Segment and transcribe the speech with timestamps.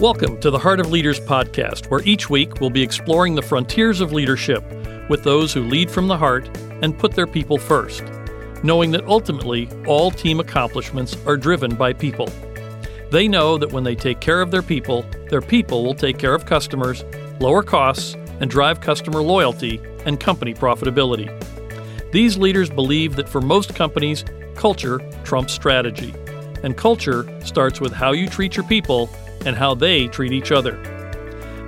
[0.00, 4.00] Welcome to the Heart of Leaders podcast, where each week we'll be exploring the frontiers
[4.00, 4.64] of leadership
[5.10, 6.48] with those who lead from the heart
[6.80, 8.04] and put their people first,
[8.62, 12.30] knowing that ultimately all team accomplishments are driven by people.
[13.10, 16.34] They know that when they take care of their people, their people will take care
[16.34, 17.04] of customers,
[17.38, 21.28] lower costs, and drive customer loyalty and company profitability.
[22.10, 24.24] These leaders believe that for most companies,
[24.54, 26.14] culture trumps strategy,
[26.62, 29.10] and culture starts with how you treat your people
[29.44, 30.78] and how they treat each other.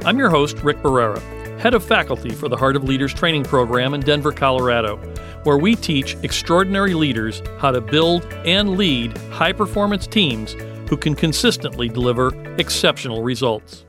[0.04, 1.20] I'm your host, Rick Barrera,
[1.60, 4.96] head of faculty for the Heart of Leaders training program in Denver, Colorado,
[5.44, 10.54] where we teach extraordinary leaders how to build and lead high performance teams
[10.88, 13.84] who can consistently deliver exceptional results.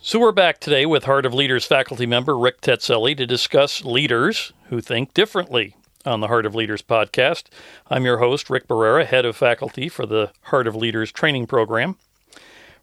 [0.00, 4.52] So, we're back today with Heart of Leaders faculty member Rick Tetzeli to discuss leaders
[4.64, 7.44] who think differently on the Heart of Leaders podcast.
[7.88, 11.96] I'm your host, Rick Barrera, head of faculty for the Heart of Leaders training program.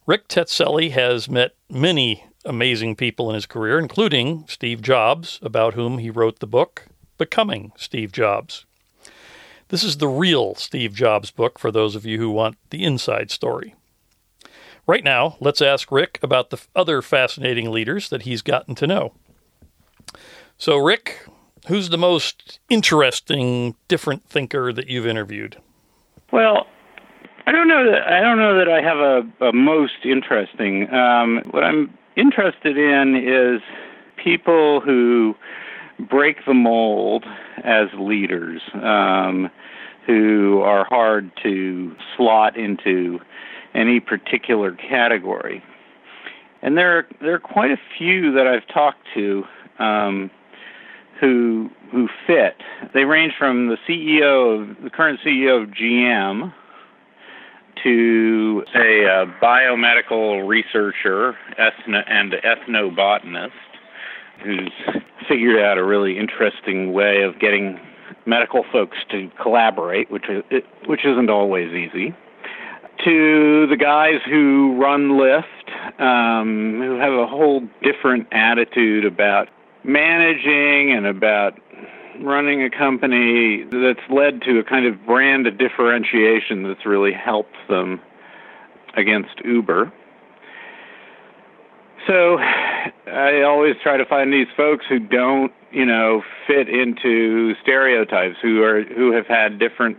[0.09, 5.99] Rick Tetzeli has met many amazing people in his career, including Steve Jobs, about whom
[5.99, 6.87] he wrote the book
[7.19, 8.65] Becoming Steve Jobs.
[9.67, 13.29] This is the real Steve Jobs book for those of you who want the inside
[13.29, 13.75] story.
[14.87, 19.13] Right now, let's ask Rick about the other fascinating leaders that he's gotten to know.
[20.57, 21.27] So, Rick,
[21.67, 25.57] who's the most interesting, different thinker that you've interviewed?
[26.31, 26.65] Well,
[27.45, 30.91] I don't know that I don't know that I have a, a most interesting.
[30.93, 33.61] Um, what I'm interested in is
[34.23, 35.35] people who
[36.09, 37.25] break the mold
[37.63, 39.49] as leaders, um,
[40.05, 43.19] who are hard to slot into
[43.73, 45.63] any particular category.
[46.61, 49.43] And there, are, there are quite a few that I've talked to
[49.79, 50.31] um,
[51.19, 52.55] who who fit.
[52.93, 56.53] They range from the CEO of the current CEO of GM
[57.83, 63.51] to say a biomedical researcher and ethnobotanist
[64.43, 64.71] who's
[65.27, 67.79] figured out a really interesting way of getting
[68.25, 70.43] medical folks to collaborate, which is,
[70.87, 72.13] which isn't always easy.
[73.05, 79.47] To the guys who run Lyft, um, who have a whole different attitude about
[79.83, 81.53] managing and about
[82.23, 88.01] running a company that's led to a kind of brand differentiation that's really helped them
[88.95, 89.91] against Uber.
[92.07, 98.37] So I always try to find these folks who don't, you know, fit into stereotypes,
[98.41, 99.97] who are who have had different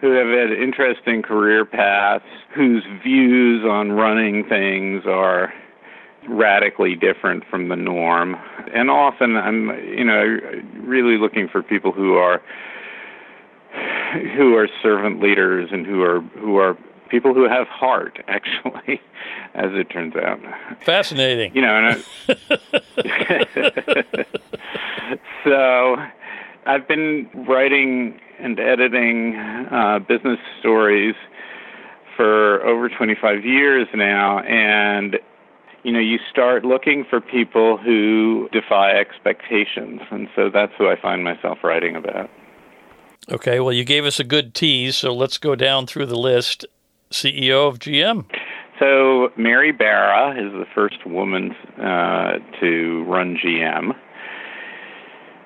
[0.00, 5.52] who have had interesting career paths, whose views on running things are
[6.28, 8.36] radically different from the norm.
[8.72, 10.38] And often I'm, you know,
[10.80, 12.42] really looking for people who are
[14.36, 16.76] who are servant leaders and who are who are
[17.08, 19.00] people who have heart actually
[19.54, 20.38] as it turns out
[20.84, 24.24] fascinating you know and I,
[25.44, 25.96] so
[26.66, 31.14] i've been writing and editing uh, business stories
[32.16, 35.18] for over 25 years now and
[35.84, 40.00] you know, you start looking for people who defy expectations.
[40.10, 42.30] And so that's who I find myself writing about.
[43.30, 46.66] Okay, well, you gave us a good tease, so let's go down through the list.
[47.10, 48.24] CEO of GM.
[48.80, 53.92] So, Mary Barra is the first woman uh, to run GM,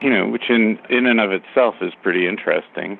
[0.01, 2.99] you know, which in, in and of itself is pretty interesting.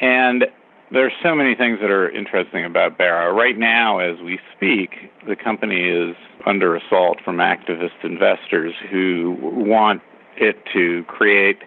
[0.00, 0.46] And
[0.92, 3.32] there's so many things that are interesting about Barra.
[3.32, 4.90] Right now, as we speak,
[5.26, 6.16] the company is
[6.46, 10.02] under assault from activist investors who want
[10.36, 11.58] it to create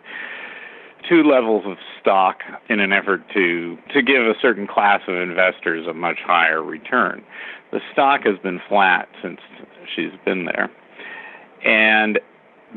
[1.08, 5.86] two levels of stock in an effort to to give a certain class of investors
[5.88, 7.24] a much higher return.
[7.72, 9.40] The stock has been flat since
[9.96, 10.70] she's been there.
[11.66, 12.20] And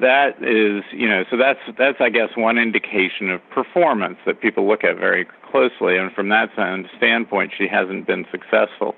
[0.00, 4.66] that is, you know, so that's that's I guess one indication of performance that people
[4.66, 6.50] look at very closely, and from that
[6.97, 8.94] standpoint, she hasn't been successful.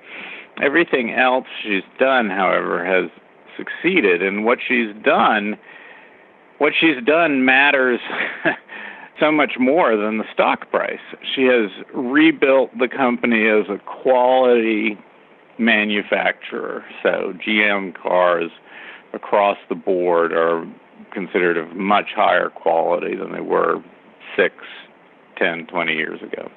[0.62, 3.11] Everything else she's done, however, has
[3.56, 5.58] succeeded, and what she's done,
[6.58, 8.00] what she's done matters.
[9.20, 10.99] so much more than the stock price.
[11.35, 14.99] She has rebuilt the company as a quality
[15.56, 16.85] manufacturer.
[17.02, 18.50] So GM cars
[19.12, 20.67] across the board are
[21.14, 23.82] considered of much higher quality than they were
[24.37, 24.55] six,
[25.37, 26.50] ten, twenty years ago.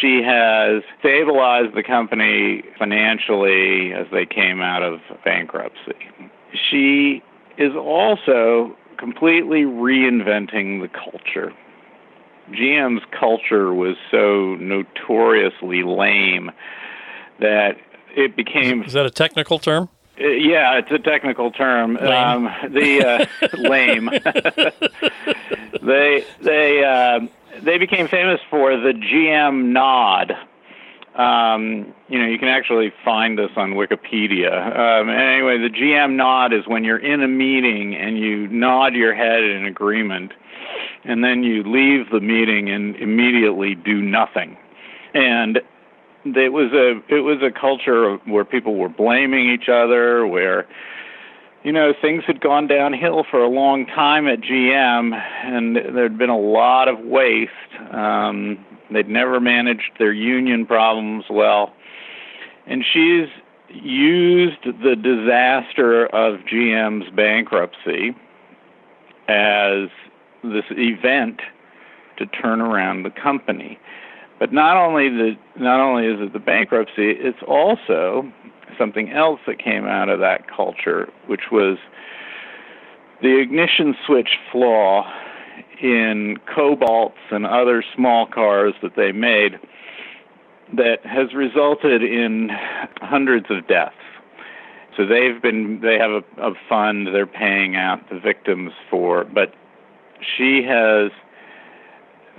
[0.00, 5.96] She has stabilized the company financially as they came out of bankruptcy.
[6.70, 7.22] She
[7.56, 11.52] is also completely reinventing the culture.
[12.50, 16.50] GM's culture was so notoriously lame
[17.40, 17.76] that
[18.16, 18.82] it became.
[18.82, 19.88] Is that a technical term?
[20.20, 21.94] Uh, yeah, it's a technical term.
[21.94, 22.46] Lame.
[22.46, 24.10] Um, the uh, lame.
[25.82, 27.20] they they uh,
[27.62, 30.32] they became famous for the GM nod.
[31.14, 34.52] Um, you know, you can actually find this on Wikipedia.
[34.52, 39.14] Um, anyway, the GM nod is when you're in a meeting and you nod your
[39.14, 40.32] head in agreement,
[41.04, 44.56] and then you leave the meeting and immediately do nothing.
[45.12, 45.60] And
[46.24, 50.66] it was a it was a culture where people were blaming each other, where
[51.62, 56.30] you know things had gone downhill for a long time at GM, and there'd been
[56.30, 57.52] a lot of waste.
[57.92, 61.72] Um, they'd never managed their union problems well,
[62.66, 63.28] and she's
[63.68, 68.14] used the disaster of GM's bankruptcy
[69.28, 69.88] as
[70.42, 71.40] this event
[72.16, 73.78] to turn around the company.
[74.38, 78.30] But not only the not only is it the bankruptcy, it's also
[78.78, 81.78] something else that came out of that culture, which was
[83.20, 85.10] the ignition switch flaw
[85.82, 89.58] in Cobalts and other small cars that they made
[90.76, 92.50] that has resulted in
[93.00, 93.94] hundreds of deaths.
[94.96, 99.54] So they've been they have a, a fund they're paying out the victims for, but
[100.20, 101.10] she has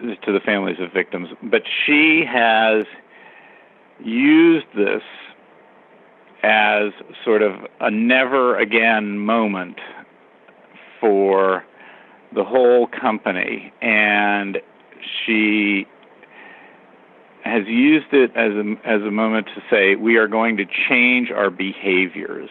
[0.01, 2.85] to the families of victims, but she has
[4.03, 5.01] used this
[6.43, 6.91] as
[7.25, 9.77] sort of a never again moment
[10.99, 11.65] for
[12.33, 13.73] the whole company.
[13.81, 14.59] And
[15.25, 15.85] she
[17.43, 21.31] has used it as a as a moment to say we are going to change
[21.31, 22.49] our behaviors.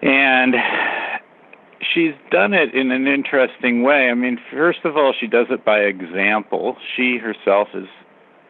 [0.00, 0.54] And
[1.82, 4.08] she's done it in an interesting way.
[4.10, 6.76] I mean, first of all, she does it by example.
[6.96, 7.86] She herself is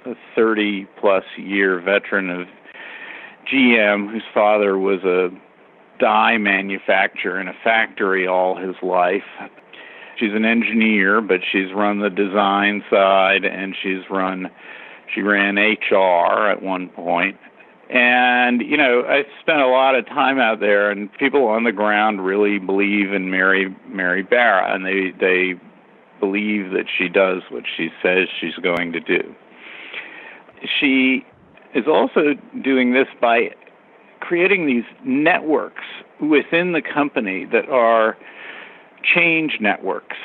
[0.07, 2.49] a 30 plus year veteran of
[3.53, 5.29] GM, whose father was a
[5.99, 9.23] die manufacturer in a factory all his life.
[10.19, 14.51] She's an engineer, but she's run the design side and she's run
[15.15, 17.37] she ran HR at one point
[17.93, 21.73] and you know, I spent a lot of time out there, and people on the
[21.73, 25.61] ground really believe in Mary Mary Barra, and they they
[26.19, 29.35] believe that she does what she says she's going to do.
[30.81, 31.27] She
[31.75, 33.51] is also doing this by
[34.21, 35.83] creating these networks
[36.21, 38.17] within the company that are
[39.03, 40.17] change networks.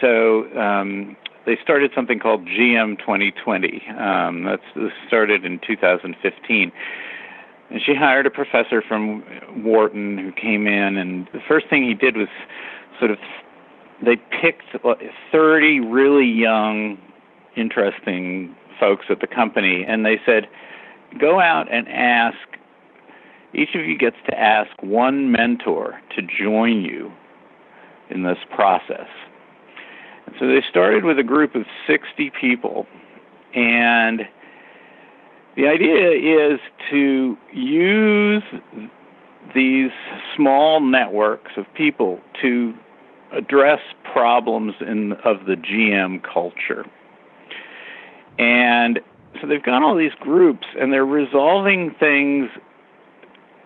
[0.00, 1.16] So um,
[1.46, 3.82] they started something called GM 2020.
[3.96, 6.72] Um, that's this started in 2015
[7.72, 9.24] and she hired a professor from
[9.64, 12.28] Wharton who came in, and the first thing he did was
[12.98, 13.18] sort of
[14.04, 14.64] they picked
[15.30, 16.98] 30 really young,
[17.56, 20.48] interesting folks at the company, and they said,
[21.20, 22.36] go out and ask.
[23.54, 27.12] Each of you gets to ask one mentor to join you
[28.08, 29.08] in this process.
[30.26, 32.86] And so they started with a group of 60 people,
[33.54, 34.22] and
[35.56, 36.60] the idea is
[36.90, 38.42] to use
[39.54, 39.90] these
[40.36, 42.74] small networks of people to
[43.32, 43.80] address
[44.12, 46.84] problems in of the GM culture.
[48.38, 49.00] And
[49.40, 52.50] so they've got all these groups and they're resolving things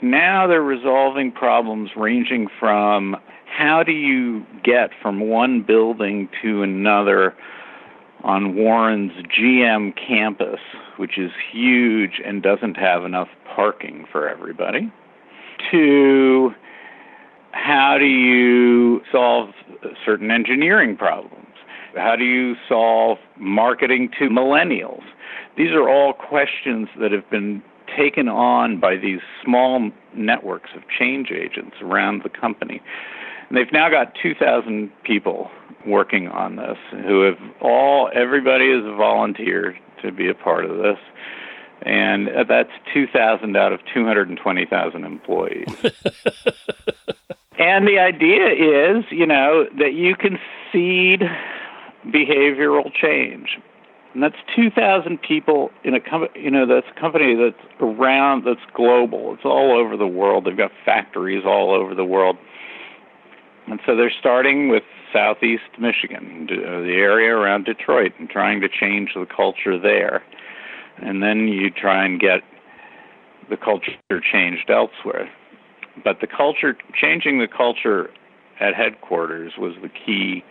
[0.03, 3.17] now they're resolving problems ranging from
[3.47, 7.35] how do you get from one building to another
[8.27, 10.59] on Warren's GM campus,
[10.97, 14.93] which is huge and doesn't have enough parking for everybody,
[15.71, 16.51] to
[17.53, 19.51] how do you solve
[20.05, 21.47] certain engineering problems?
[21.95, 25.05] How do you solve marketing to millennials?
[25.57, 27.63] These are all questions that have been
[27.97, 32.83] taken on by these small networks of change agents around the company.
[33.49, 35.51] And they've now got 2,000 people
[35.87, 40.79] working on this who have all everybody is a volunteer to be a part of
[40.79, 40.99] this
[41.83, 45.69] and that's 2000 out of 220,000 employees
[47.59, 50.39] and the idea is you know that you can
[50.73, 51.23] seed
[52.07, 53.59] behavioral change
[54.17, 56.43] and that's 2,000 people in a company.
[56.43, 59.35] You know, that's a company that's around, that's global.
[59.35, 60.47] It's all over the world.
[60.47, 62.39] They've got factories all over the world,
[63.69, 64.83] and so they're starting with
[65.13, 70.23] southeast Michigan, uh, the area around Detroit, and trying to change the culture there.
[70.99, 72.41] And then you try and get
[73.51, 73.93] the culture
[74.33, 75.31] changed elsewhere.
[76.03, 78.11] But the culture, changing the culture
[78.61, 80.45] at headquarters was the key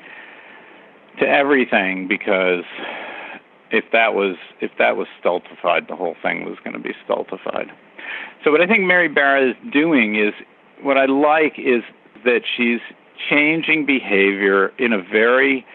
[1.20, 2.64] to everything because
[3.72, 7.72] if that was if that was stultified, the whole thing was going to be stultified.
[8.44, 10.34] So what I think Mary Barra is doing is
[10.82, 11.84] what I like is
[12.24, 12.80] that she's
[13.30, 15.66] changing behavior in a very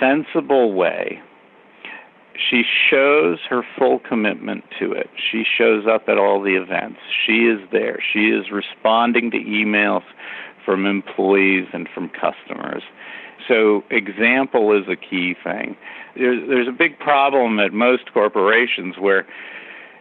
[0.00, 1.20] sensible way.
[2.50, 5.08] She shows her full commitment to it.
[5.16, 6.98] She shows up at all the events.
[7.26, 7.98] She is there.
[8.12, 10.02] She is responding to emails
[10.64, 12.82] from employees and from customers.
[13.48, 15.76] So, example is a key thing.
[16.16, 19.26] There's, there's a big problem at most corporations where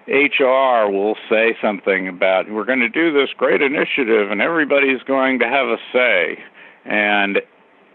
[0.07, 5.39] HR will say something about, we're going to do this great initiative and everybody's going
[5.39, 6.39] to have a say.
[6.85, 7.41] And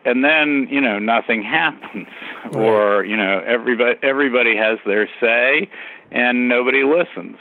[0.05, 2.09] and then you know nothing happens.
[2.53, 5.69] Or you know everybody everybody has their say
[6.11, 7.37] and nobody listens.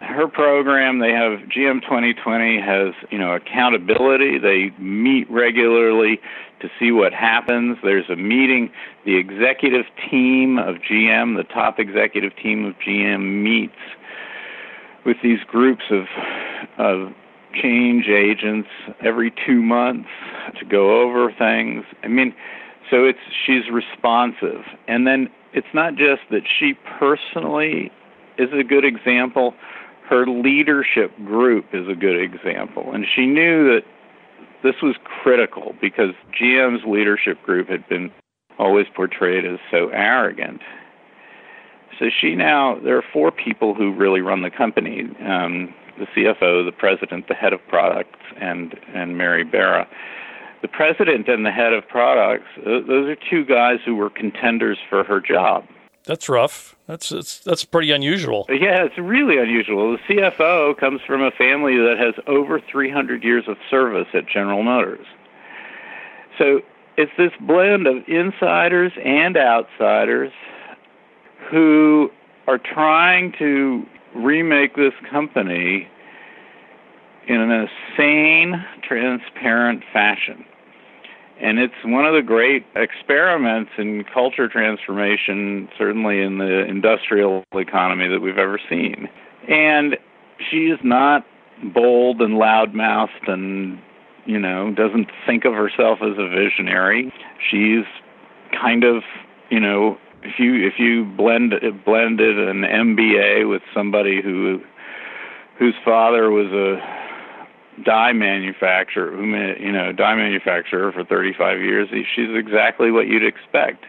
[0.00, 4.38] Her program they have GM 2020 has you know accountability.
[4.38, 6.20] They meet regularly
[6.60, 7.78] to see what happens.
[7.82, 8.70] There's a meeting.
[9.04, 13.74] The executive team of GM the top executive team of GM meets
[15.04, 16.06] with these groups of
[16.78, 17.12] of
[17.52, 18.68] change agents
[19.00, 20.08] every 2 months
[20.58, 22.34] to go over things i mean
[22.90, 27.90] so it's she's responsive and then it's not just that she personally
[28.38, 29.54] is a good example
[30.10, 32.90] her leadership group is a good example.
[32.92, 33.82] And she knew that
[34.62, 38.10] this was critical because GM's leadership group had been
[38.58, 40.60] always portrayed as so arrogant.
[41.98, 46.64] So she now, there are four people who really run the company um, the CFO,
[46.64, 49.86] the president, the head of products, and, and Mary Barra.
[50.62, 55.04] The president and the head of products, those are two guys who were contenders for
[55.04, 55.64] her job.
[56.04, 56.76] That's rough.
[56.86, 58.46] That's that's that's pretty unusual.
[58.48, 59.96] Yeah, it's really unusual.
[59.96, 64.62] The CFO comes from a family that has over 300 years of service at General
[64.62, 65.06] Motors.
[66.38, 66.62] So
[66.96, 70.32] it's this blend of insiders and outsiders
[71.50, 72.10] who
[72.48, 75.88] are trying to remake this company
[77.28, 80.44] in a sane, transparent fashion.
[81.40, 88.08] And it's one of the great experiments in culture transformation, certainly in the industrial economy,
[88.08, 89.08] that we've ever seen.
[89.48, 89.96] And
[90.50, 91.24] she is not
[91.72, 93.78] bold and loudmouthed and,
[94.26, 97.12] you know, doesn't think of herself as a visionary.
[97.50, 97.84] She's
[98.52, 99.02] kind of,
[99.50, 104.60] you know, if you if you blend blended an MBA with somebody who
[105.58, 106.80] whose father was a
[107.84, 109.24] die manufacturer, who
[109.64, 113.84] you know, die manufacturer for 35 years, she's exactly what you'd expect.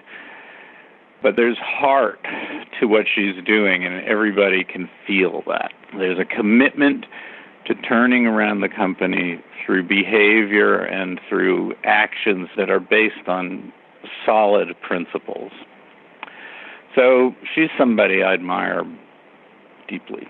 [1.21, 2.19] But there's heart
[2.79, 5.71] to what she's doing, and everybody can feel that.
[5.97, 7.05] There's a commitment
[7.67, 13.71] to turning around the company through behavior and through actions that are based on
[14.25, 15.51] solid principles.
[16.95, 18.83] So she's somebody I admire
[19.87, 20.27] deeply.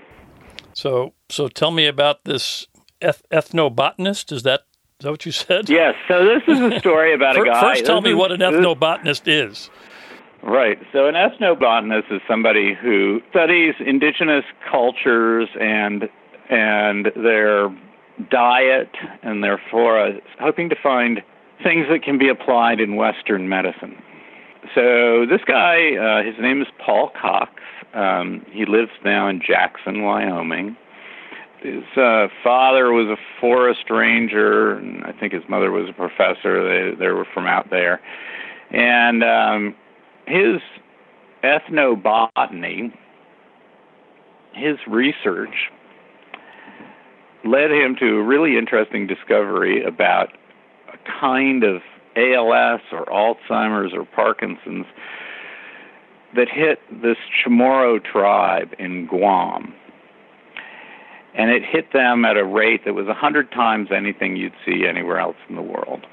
[0.73, 2.67] So, so tell me about this
[3.01, 4.31] eth- ethnobotanist.
[4.31, 4.61] Is that
[4.99, 5.69] is that what you said?
[5.69, 5.95] Yes.
[6.07, 7.59] So this is a story about a guy.
[7.59, 9.69] First, tell me what an ethnobotanist is.
[10.43, 10.79] Right.
[10.91, 16.09] So an ethnobotanist is somebody who studies indigenous cultures and
[16.49, 17.69] and their
[18.29, 18.89] diet
[19.23, 21.21] and their flora, hoping to find
[21.63, 23.95] things that can be applied in Western medicine.
[24.75, 27.51] So this guy, uh, his name is Paul Cox.
[27.93, 30.77] Um, he lives now in Jackson, Wyoming
[31.61, 36.63] his uh, father was a forest ranger, and I think his mother was a professor.
[36.63, 38.01] They they were from out there,
[38.71, 39.75] and um,
[40.25, 40.59] his
[41.43, 42.91] ethnobotany,
[44.53, 45.69] his research,
[47.45, 50.29] led him to a really interesting discovery about
[50.91, 51.81] a kind of
[52.15, 54.85] ALS or Alzheimer's or Parkinson's
[56.35, 59.73] that hit this Chamorro tribe in Guam
[61.33, 64.85] and it hit them at a rate that was a hundred times anything you'd see
[64.85, 66.05] anywhere else in the world.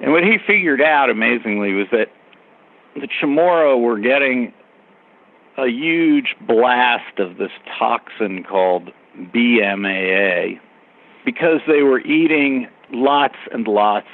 [0.00, 2.08] And what he figured out, amazingly, was that
[2.94, 4.52] the Chamorro were getting
[5.56, 10.58] a huge blast of this toxin called BMAA
[11.24, 14.08] because they were eating lots and lots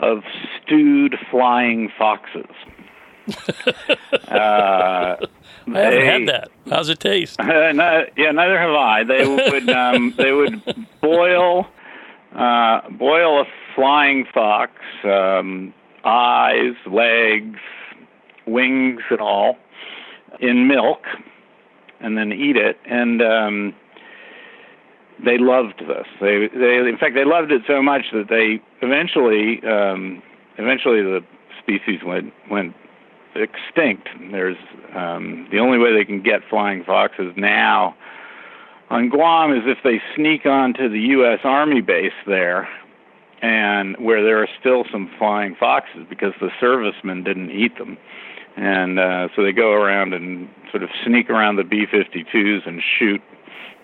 [0.00, 0.22] of
[0.62, 2.44] stewed flying foxes.
[4.28, 5.16] uh,
[5.66, 6.48] I haven't had that.
[6.68, 7.38] How's it taste?
[7.48, 9.04] Uh, no, yeah, neither have I.
[9.04, 10.62] They would um, they would
[11.00, 11.66] boil
[12.34, 14.72] uh, boil a flying fox,
[15.04, 15.72] um,
[16.04, 17.58] eyes, legs,
[18.46, 19.56] wings, and all,
[20.40, 21.04] in milk,
[22.00, 22.78] and then eat it.
[22.84, 23.74] And um,
[25.24, 26.06] they loved this.
[26.20, 30.22] They they in fact they loved it so much that they eventually um,
[30.58, 31.20] eventually the
[31.62, 32.74] species went went
[33.34, 34.08] extinct.
[34.30, 34.56] There's
[34.94, 37.96] um, the only way they can get flying foxes now
[38.90, 41.40] on Guam is if they sneak onto the U.S.
[41.44, 42.68] Army base there,
[43.42, 47.98] and where there are still some flying foxes because the servicemen didn't eat them,
[48.56, 53.20] and uh, so they go around and sort of sneak around the B-52s and shoot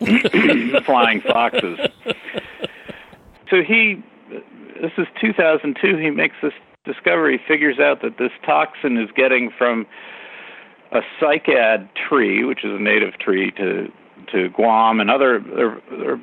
[0.85, 1.79] flying foxes.
[3.51, 4.03] So he,
[4.81, 5.97] this is 2002.
[5.97, 6.53] He makes this
[6.85, 7.41] discovery.
[7.47, 9.87] Figures out that this toxin is getting from
[10.93, 13.91] a cycad tree, which is a native tree to
[14.33, 16.21] to Guam and other their, their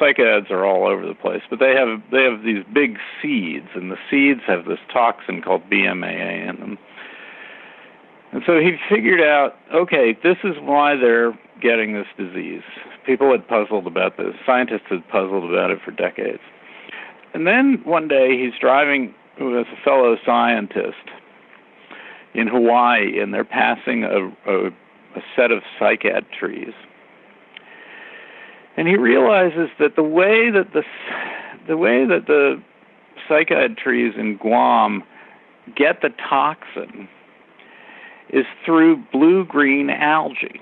[0.00, 3.90] cycads are all over the place, but they have they have these big seeds, and
[3.90, 6.78] the seeds have this toxin called BMAA in them.
[8.34, 12.62] And so he figured out, okay, this is why they're getting this disease.
[13.06, 14.34] People had puzzled about this.
[14.44, 16.42] Scientists had puzzled about it for decades.
[17.32, 21.08] And then one day he's driving with a fellow scientist
[22.34, 26.74] in Hawaii, and they're passing a, a, a set of cycad trees
[28.76, 30.82] and he realizes that the way that the
[31.66, 32.60] the way that the
[33.28, 35.02] cycad trees in Guam
[35.76, 37.08] get the toxin
[38.30, 40.60] is through blue green algae.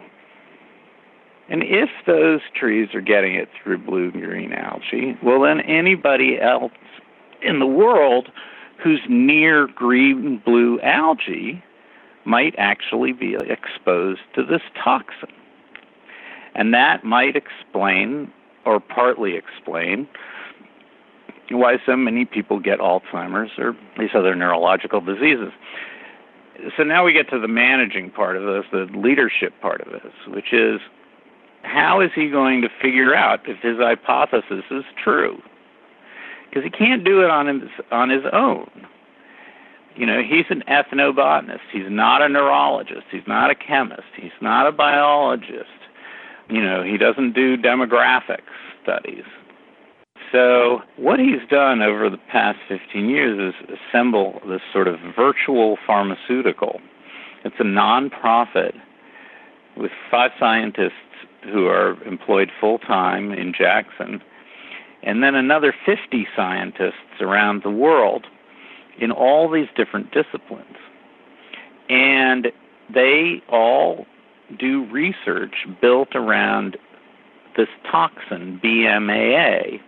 [1.48, 6.72] And if those trees are getting it through blue green algae, well, then anybody else
[7.42, 8.30] in the world
[8.82, 11.62] who's near green blue algae
[12.24, 15.30] might actually be exposed to this toxin.
[16.54, 18.32] And that might explain,
[18.64, 20.08] or partly explain,
[21.50, 25.52] why so many people get Alzheimer's or these other neurological diseases.
[26.76, 30.12] So now we get to the managing part of this, the leadership part of this,
[30.28, 30.80] which is
[31.62, 35.40] how is he going to figure out if his hypothesis is true?
[36.48, 38.68] Because he can't do it on his, on his own.
[39.96, 41.60] You know, he's an ethnobotanist.
[41.72, 43.04] He's not a neurologist.
[43.10, 44.08] He's not a chemist.
[44.16, 45.68] He's not a biologist.
[46.48, 48.42] You know, he doesn't do demographic
[48.82, 49.24] studies.
[50.32, 55.76] So, what he's done over the past 15 years is assemble this sort of virtual
[55.86, 56.80] pharmaceutical.
[57.44, 58.72] It's a nonprofit
[59.76, 60.92] with five scientists
[61.44, 64.22] who are employed full time in Jackson,
[65.02, 68.26] and then another 50 scientists around the world
[68.98, 70.76] in all these different disciplines.
[71.90, 72.48] And
[72.92, 74.06] they all
[74.58, 76.78] do research built around
[77.54, 79.80] this toxin, BMAA,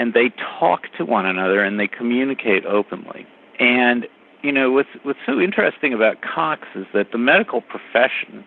[0.00, 3.26] and they talk to one another and they communicate openly.
[3.58, 4.08] And
[4.42, 8.42] you know what's what's so interesting about Cox is that the medical profession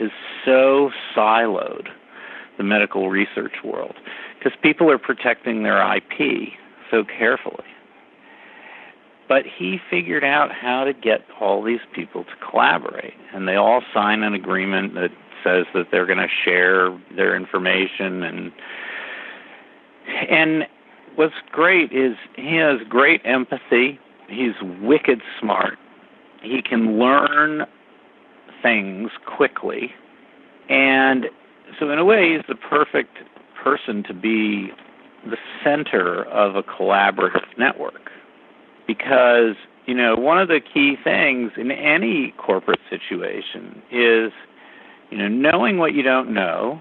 [0.00, 0.10] is
[0.44, 1.86] so siloed,
[2.58, 3.94] the medical research world,
[4.36, 6.48] because people are protecting their IP
[6.90, 7.64] so carefully.
[9.28, 13.82] But he figured out how to get all these people to collaborate, and they all
[13.94, 15.12] sign an agreement that
[15.44, 18.52] says that they're going to share their information and
[20.28, 20.66] and
[21.20, 24.00] what's great is he has great empathy.
[24.30, 25.76] He's wicked smart.
[26.40, 27.66] He can learn
[28.62, 29.92] things quickly.
[30.70, 31.26] And
[31.78, 33.18] so in a way he's the perfect
[33.62, 34.70] person to be
[35.26, 38.10] the center of a collaborative network
[38.86, 44.32] because you know one of the key things in any corporate situation is
[45.10, 46.80] you know knowing what you don't know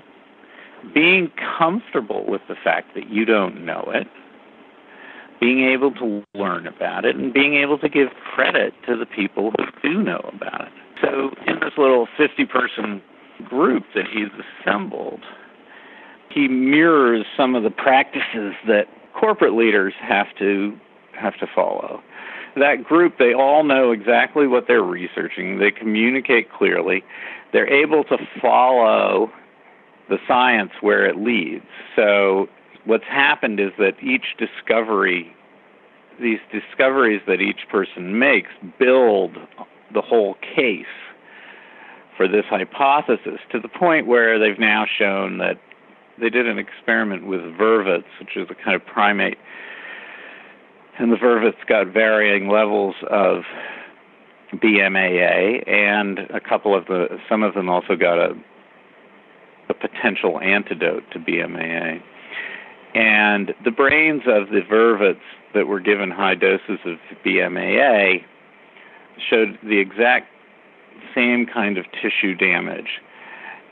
[0.94, 4.08] being comfortable with the fact that you don't know it
[5.40, 9.52] being able to learn about it and being able to give credit to the people
[9.58, 13.02] who do know about it so in this little 50 person
[13.48, 14.30] group that he's
[14.62, 15.22] assembled
[16.30, 18.86] he mirrors some of the practices that
[19.20, 20.78] corporate leaders have to
[21.20, 22.02] have to follow.
[22.56, 25.60] That group, they all know exactly what they're researching.
[25.60, 27.04] They communicate clearly.
[27.52, 29.32] They're able to follow
[30.08, 31.66] the science where it leads.
[31.96, 32.48] So,
[32.90, 35.34] what's happened is that each discovery,
[36.22, 39.38] these discoveries that each person makes, build
[39.94, 40.86] the whole case
[42.18, 45.60] for this hypothesis to the point where they've now shown that
[46.20, 49.38] they did an experiment with vervets, which is a kind of primate
[51.00, 53.44] and the vervet's got varying levels of
[54.54, 58.34] BMAA, and a couple of the some of them also got a
[59.70, 62.02] a potential antidote to BMAA.
[62.94, 65.22] And the brains of the vervets
[65.54, 68.24] that were given high doses of BMAA
[69.30, 70.28] showed the exact
[71.14, 73.02] same kind of tissue damage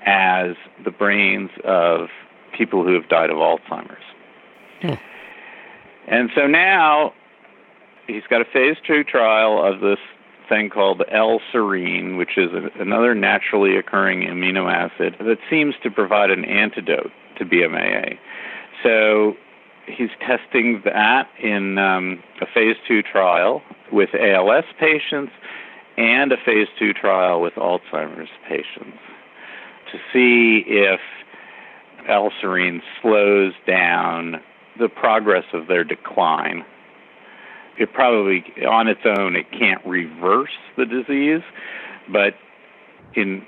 [0.06, 2.08] as the brains of
[2.58, 4.04] people who have died of Alzheimer's.
[4.82, 4.94] Hmm.
[6.08, 7.14] And so now
[8.08, 10.00] he's got a phase two trial of this
[10.48, 16.32] thing called L-serine, which is a, another naturally occurring amino acid that seems to provide
[16.32, 18.18] an antidote to BMAA.
[18.84, 19.36] So
[19.88, 23.62] he's testing that in um, a phase two trial
[23.92, 25.32] with ALS patients
[25.98, 29.00] and a phase two trial with Alzheimer's patients
[29.92, 31.00] to see if
[32.08, 34.42] L-serine slows down
[34.80, 36.64] the progress of their decline.
[37.80, 41.42] It probably, on its own, it can't reverse the disease,
[42.12, 42.34] but
[43.16, 43.46] in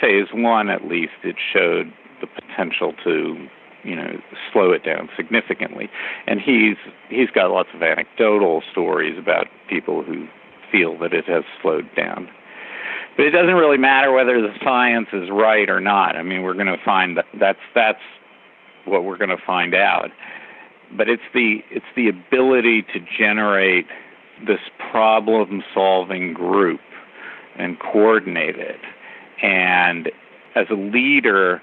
[0.00, 3.48] phase one at least, it showed the potential to
[3.84, 4.20] you know
[4.52, 5.90] slow it down significantly.
[6.26, 6.76] And he's
[7.08, 10.26] he's got lots of anecdotal stories about people who
[10.70, 12.28] feel that it has slowed down.
[13.16, 16.16] But it doesn't really matter whether the science is right or not.
[16.16, 18.02] I mean we're going to find that that's that's
[18.84, 20.10] what we're going to find out.
[20.96, 23.86] But it's the it's the ability to generate
[24.46, 26.80] this problem solving group
[27.56, 28.80] and coordinate it.
[29.42, 30.10] And
[30.54, 31.62] as a leader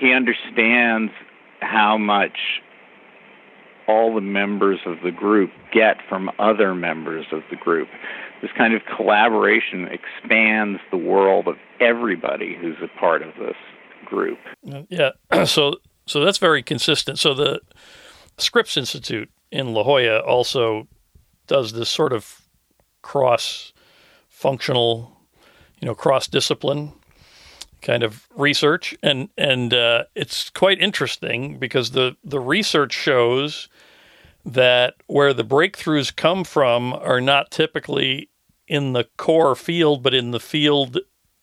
[0.00, 1.12] he understands
[1.60, 2.60] how much
[3.90, 7.88] all the members of the group get from other members of the group.
[8.40, 13.56] This kind of collaboration expands the world of everybody who's a part of this
[14.06, 14.38] group.
[14.66, 15.10] Mm, yeah,
[15.44, 15.74] so
[16.06, 17.18] so that's very consistent.
[17.18, 17.60] So the
[18.38, 20.86] Scripps Institute in La Jolla also
[21.46, 22.42] does this sort of
[23.02, 23.72] cross
[24.28, 25.16] functional,
[25.80, 26.92] you know, cross discipline
[27.82, 33.68] kind of research, and and uh, it's quite interesting because the the research shows
[34.44, 38.30] that where the breakthroughs come from are not typically
[38.66, 40.98] in the core field, but in the field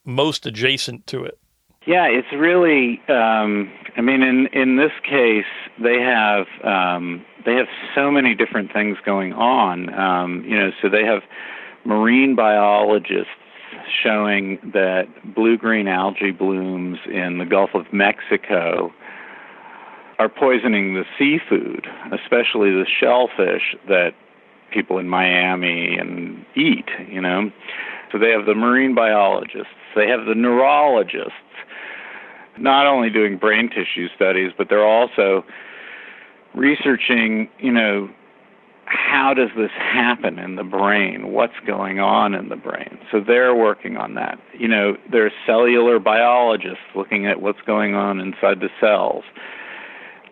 [0.06, 1.38] most adjacent to it.
[1.86, 3.02] Yeah, it's really.
[3.08, 5.46] Um, I mean, in in this case,
[5.82, 9.94] they have um, they have so many different things going on.
[9.94, 11.22] Um, you know, so they have
[11.86, 13.32] marine biologists
[14.04, 18.92] showing that blue green algae blooms in the Gulf of Mexico
[20.20, 24.12] are poisoning the seafood, especially the shellfish that
[24.72, 27.52] people in Miami and eat, you know.
[28.12, 31.34] So they have the marine biologists, they have the neurologists,
[32.58, 35.46] not only doing brain tissue studies, but they're also
[36.56, 38.10] researching, you know,
[38.88, 41.32] how does this happen in the brain?
[41.32, 42.98] What's going on in the brain?
[43.12, 44.40] So they're working on that.
[44.58, 49.24] You know, there's cellular biologists looking at what's going on inside the cells.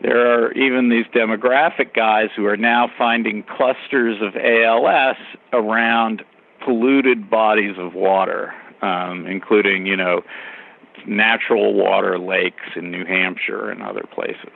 [0.02, 5.18] There are even these demographic guys who are now finding clusters of ALS
[5.52, 6.24] around
[6.64, 10.22] polluted bodies of water, um, including, you know,
[11.08, 14.54] natural water lakes in New Hampshire and other places.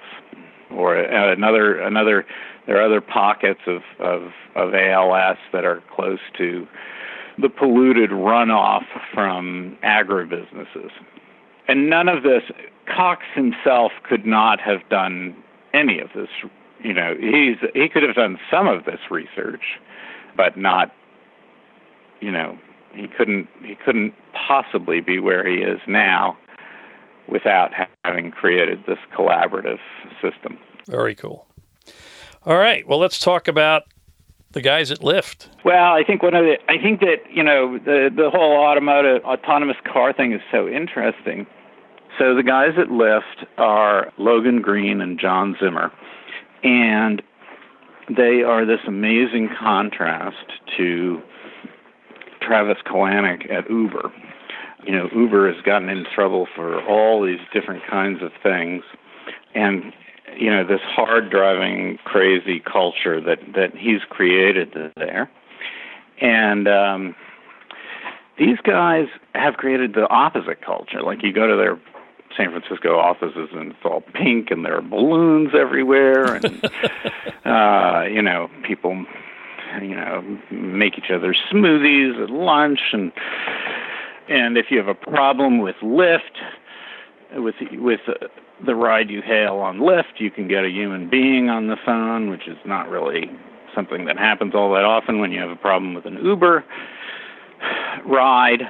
[0.72, 2.26] Or uh, another another
[2.70, 6.68] there are other pockets of, of, of ALS that are close to
[7.42, 10.92] the polluted runoff from agribusinesses.
[11.68, 12.44] And none of this,
[12.86, 15.36] Cox himself could not have done
[15.74, 16.28] any of this.
[16.84, 19.80] You know, he's he could have done some of this research,
[20.38, 20.94] but not.
[22.20, 22.58] You know,
[22.94, 24.14] he couldn't he couldn't
[24.48, 26.38] possibly be where he is now
[27.30, 27.72] without
[28.04, 29.80] having created this collaborative
[30.22, 30.58] system.
[30.88, 31.46] Very cool.
[32.46, 32.88] All right.
[32.88, 33.84] Well, let's talk about
[34.52, 35.48] the guys at Lyft.
[35.64, 39.24] Well, I think one of the I think that you know the the whole automotive
[39.24, 41.46] autonomous car thing is so interesting.
[42.18, 45.92] So the guys at Lyft are Logan Green and John Zimmer,
[46.64, 47.22] and
[48.10, 50.36] they are this amazing contrast
[50.78, 51.22] to
[52.42, 54.12] Travis Kalanick at Uber.
[54.86, 58.84] You know, Uber has gotten in trouble for all these different kinds of things,
[59.54, 59.94] and
[60.38, 65.30] you know this hard driving crazy culture that that he's created there.
[66.22, 67.16] And um
[68.38, 71.02] these guys have created the opposite culture.
[71.02, 71.78] Like you go to their
[72.38, 76.46] San Francisco offices and it's all pink and there are balloons everywhere and
[77.46, 79.06] uh you know people
[79.82, 83.12] you know make each other smoothies at lunch and
[84.30, 86.20] and if you have a problem with Lyft
[87.36, 88.02] with with
[88.66, 92.30] the ride you hail on Lyft, you can get a human being on the phone,
[92.30, 93.30] which is not really
[93.76, 96.64] something that happens all that often when you have a problem with an Uber
[98.06, 98.62] ride.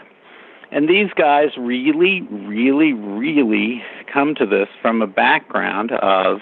[0.71, 6.39] And these guys really, really, really come to this from a background of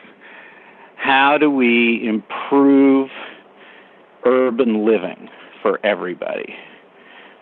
[0.98, 3.10] how do we improve
[4.26, 5.30] urban living
[5.62, 6.56] for everybody?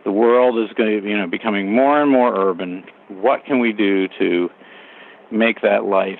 [0.06, 2.86] The world is going to, you know, becoming more and more urban.
[3.10, 4.50] What can we do to
[5.32, 6.20] make that life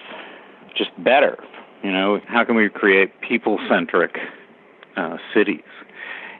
[0.76, 1.44] just better.
[1.84, 4.18] You know, how can we create people-centric
[4.98, 5.64] uh, cities?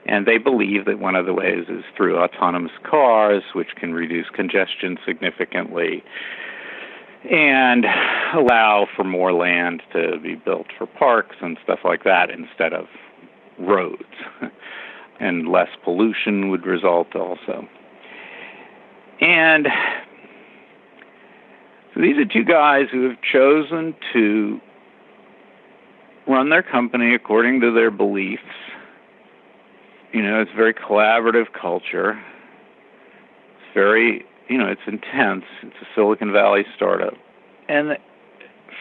[0.06, 4.28] And they believe that one of the ways is through autonomous cars, which can reduce
[4.30, 6.04] congestion significantly
[7.28, 7.84] and
[8.34, 12.86] allow for more land to be built for parks and stuff like that instead of
[13.58, 14.02] roads.
[15.20, 17.66] and less pollution would result also.
[19.20, 19.66] And
[21.94, 24.60] so these are two guys who have chosen to
[26.28, 28.42] run their company according to their beliefs.
[30.12, 32.12] You know, it's a very collaborative culture.
[32.12, 35.44] It's very, you know, it's intense.
[35.62, 37.14] It's a Silicon Valley startup.
[37.68, 37.96] And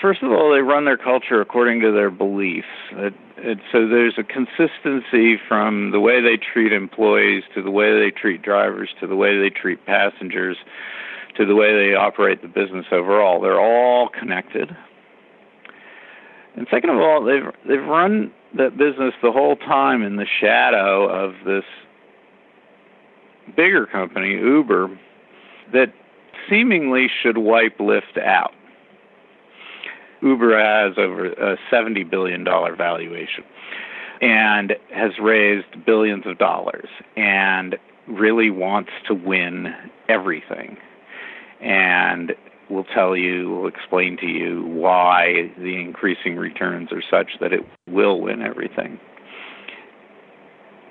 [0.01, 2.67] first of all, they run their culture according to their beliefs.
[2.91, 7.99] It, it, so there's a consistency from the way they treat employees to the way
[7.99, 10.57] they treat drivers to the way they treat passengers
[11.37, 13.41] to the way they operate the business overall.
[13.41, 14.75] They're all connected.
[16.55, 21.07] And second of all, they've they've run that business the whole time in the shadow
[21.09, 21.65] of this
[23.55, 24.97] bigger company, Uber,
[25.73, 25.93] that
[26.49, 28.53] seemingly should wipe Lyft out.
[30.21, 33.43] Uber has over a $70 billion valuation
[34.21, 37.75] and has raised billions of dollars and
[38.07, 39.73] really wants to win
[40.09, 40.77] everything.
[41.61, 42.33] And
[42.69, 47.61] will tell you, will explain to you why the increasing returns are such that it
[47.87, 48.99] will win everything.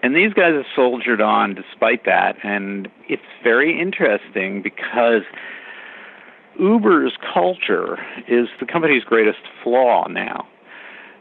[0.02, 2.36] And these guys have soldiered on despite that.
[2.44, 5.22] And it's very interesting because
[6.58, 10.46] Uber's culture is the company's greatest flaw now.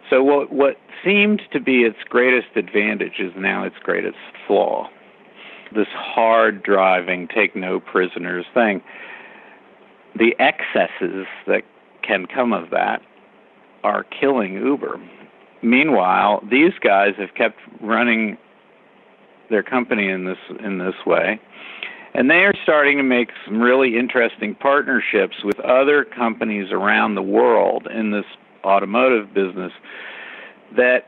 [0.10, 4.18] So what what seemed to be its greatest advantage is now its greatest
[4.48, 4.90] flaw.
[5.74, 8.82] This hard driving, take no prisoners thing.
[10.16, 11.64] The excesses that
[12.04, 13.02] can come of that
[13.84, 15.00] are killing Uber.
[15.64, 18.38] Meanwhile, these guys have kept running
[19.50, 21.40] their company in this in this way
[22.14, 27.22] and they are starting to make some really interesting partnerships with other companies around the
[27.22, 28.26] world in this
[28.64, 29.72] automotive business
[30.78, 31.08] that,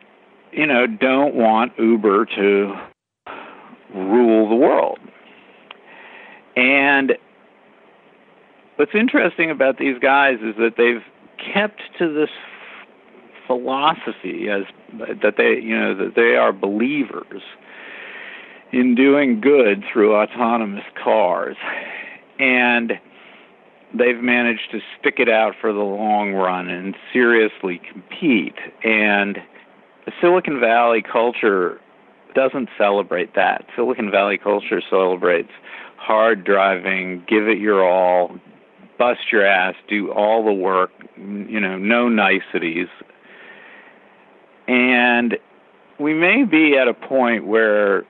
[0.51, 2.73] you know, don't want Uber to
[3.93, 4.99] rule the world.
[6.55, 7.13] And
[8.77, 11.03] what's interesting about these guys is that they've
[11.53, 12.29] kept to this
[13.47, 14.63] philosophy as
[15.21, 17.43] that they you know that they are believers
[18.71, 21.58] in doing good through autonomous cars.
[22.39, 22.93] And
[23.93, 28.56] they've managed to stick it out for the long run and seriously compete.
[28.84, 29.38] And
[30.06, 31.80] the Silicon Valley culture
[32.34, 33.65] doesn't celebrate that.
[33.75, 35.51] Silicon Valley culture celebrates
[35.97, 38.36] hard driving, give it your all,
[38.97, 42.88] bust your ass, do all the work, you know, no niceties.
[44.67, 45.38] And
[45.99, 48.06] we may be at a point where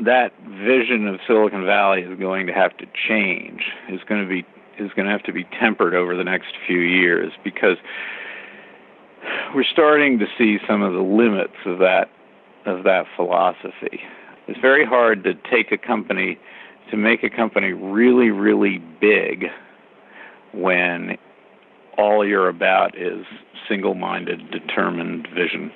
[0.00, 3.62] that vision of Silicon Valley is going to have to change.
[3.88, 4.46] Is going to be
[4.78, 7.78] is going to have to be tempered over the next few years because
[9.54, 12.10] we're starting to see some of the limits of that
[12.66, 14.00] of that philosophy.
[14.48, 16.38] It's very hard to take a company
[16.90, 19.46] to make a company really really big
[20.52, 21.16] when
[21.96, 23.24] all you're about is
[23.68, 25.72] single-minded determined vision.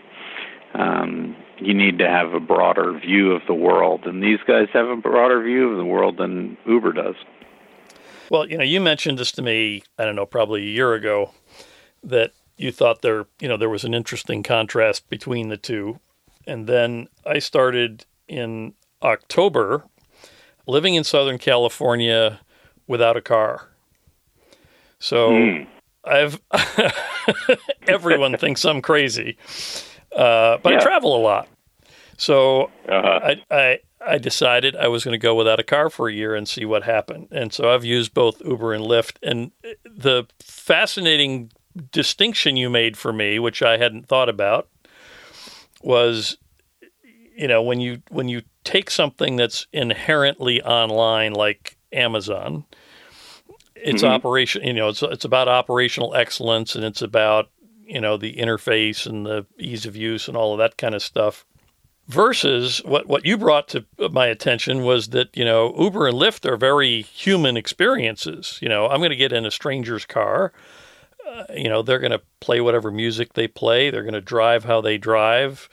[0.75, 4.07] Um, you need to have a broader view of the world.
[4.07, 7.15] And these guys have a broader view of the world than Uber does.
[8.31, 11.33] Well, you know, you mentioned this to me, I don't know, probably a year ago,
[12.03, 15.99] that you thought there, you know, there was an interesting contrast between the two.
[16.47, 19.85] And then I started in October
[20.67, 22.41] living in Southern California
[22.87, 23.69] without a car.
[24.99, 25.67] So mm.
[26.05, 26.41] I've
[27.89, 29.37] everyone thinks I'm crazy.
[30.15, 30.79] Uh, but yeah.
[30.79, 31.49] I travel a lot.
[32.17, 33.21] So uh-huh.
[33.23, 36.35] I, I, I decided I was going to go without a car for a year
[36.35, 37.29] and see what happened.
[37.31, 39.17] And so I've used both Uber and Lyft.
[39.23, 39.53] And
[39.85, 41.51] the fascinating
[41.93, 44.69] distinction you made for me, which I hadn't thought about,
[45.83, 46.37] was
[47.35, 52.65] you know when you when you take something that's inherently online like Amazon,
[53.75, 54.13] it's mm-hmm.
[54.13, 54.63] operation.
[54.65, 57.49] You know, it's it's about operational excellence and it's about
[57.91, 61.03] you know the interface and the ease of use and all of that kind of
[61.03, 61.45] stuff
[62.07, 66.45] versus what what you brought to my attention was that you know Uber and Lyft
[66.45, 70.53] are very human experiences you know I'm going to get in a stranger's car
[71.29, 74.65] uh, you know they're going to play whatever music they play they're going to drive
[74.65, 75.69] how they drive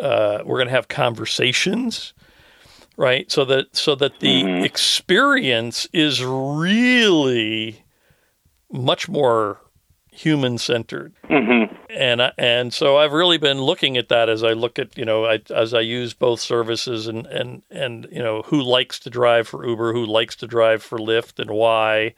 [0.00, 2.14] uh, we're going to have conversations
[2.96, 4.64] right so that so that the mm-hmm.
[4.64, 7.84] experience is really
[8.72, 9.60] much more
[10.20, 11.12] human centered.
[11.24, 11.74] Mm-hmm.
[11.88, 15.24] And and so I've really been looking at that as I look at you know
[15.24, 19.48] I, as I use both services and and and you know who likes to drive
[19.48, 22.14] for Uber, who likes to drive for Lyft, and why.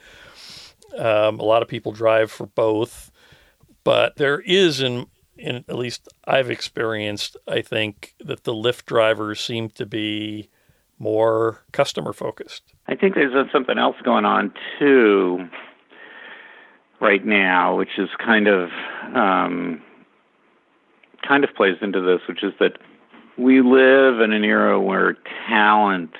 [0.98, 3.10] Um, a lot of people drive for both,
[3.82, 5.06] but there is in
[5.38, 10.50] in at least I've experienced, I think that the Lyft drivers seem to be
[10.98, 12.74] more customer focused.
[12.88, 15.48] I think there's something else going on too
[17.02, 18.70] right now, which is kind of
[19.14, 19.82] um,
[21.26, 22.78] kind of plays into this, which is that
[23.36, 25.16] we live in an era where
[25.48, 26.12] talent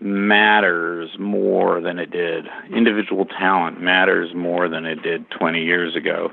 [0.00, 2.46] matters more than it did.
[2.74, 6.32] Individual talent matters more than it did 20 years ago.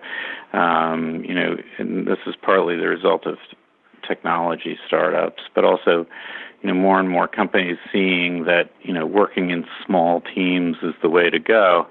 [0.54, 3.38] Um, you know, and this is partly the result of
[4.08, 6.06] technology startups, but also,
[6.62, 10.94] you know, more and more companies seeing that you know working in small teams is
[11.02, 11.88] the way to go.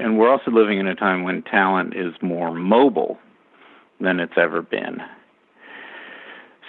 [0.00, 3.18] And we're also living in a time when talent is more mobile
[4.00, 5.02] than it's ever been.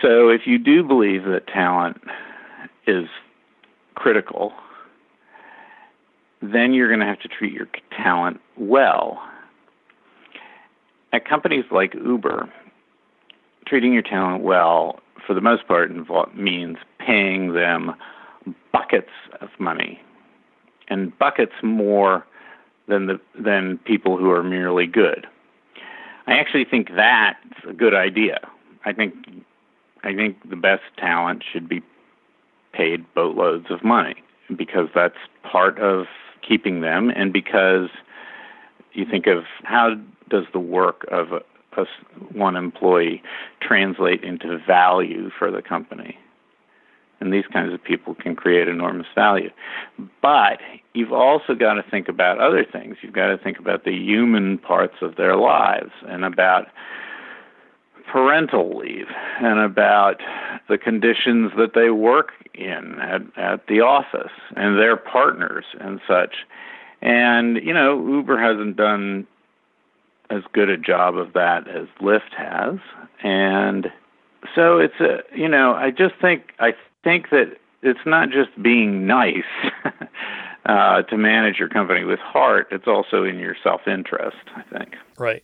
[0.02, 2.02] So if you do believe that talent
[2.88, 3.06] is
[3.96, 4.52] critical,
[6.42, 9.22] then you're going to have to treat your talent well.
[11.14, 12.52] At companies like Uber,
[13.66, 15.90] treating your talent well, for the most part,
[16.36, 17.94] means paying them
[18.74, 20.02] buckets of money,
[20.90, 22.26] and buckets more
[22.92, 25.26] than the than people who are merely good.
[26.28, 28.40] I actually think that's a good idea.
[28.86, 29.16] I think
[30.04, 31.82] I think the best talent should be
[32.74, 34.16] paid boatloads of money
[34.56, 36.06] because that's part of
[36.48, 37.90] keeping them and because
[38.94, 39.96] you think of how
[40.30, 41.42] does the work of a,
[41.82, 41.86] a,
[42.34, 43.22] one employee
[43.62, 46.18] translate into value for the company
[47.22, 49.50] and these kinds of people can create enormous value
[50.22, 50.60] but
[50.94, 54.58] you've also got to think about other things you've got to think about the human
[54.58, 56.68] parts of their lives and about
[58.12, 59.08] parental leave
[59.42, 60.18] and about
[60.68, 66.36] the conditions that they work in at, at the office and their partners and such.
[67.02, 69.26] And, you know, Uber hasn't done
[70.30, 72.80] as good a job of that as Lyft has.
[73.24, 73.88] And
[74.56, 79.08] so it's a, you know, I just think, I think that it's not just being
[79.08, 79.44] nice
[80.66, 84.96] uh, to manage your company with heart, it's also in your self interest, I think.
[85.18, 85.44] Right.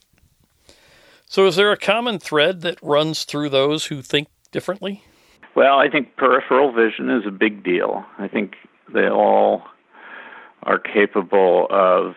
[1.25, 5.03] So, is there a common thread that runs through those who think differently?
[5.55, 8.05] Well, I think peripheral vision is a big deal.
[8.19, 8.55] I think
[8.93, 9.63] they all
[10.63, 12.15] are capable of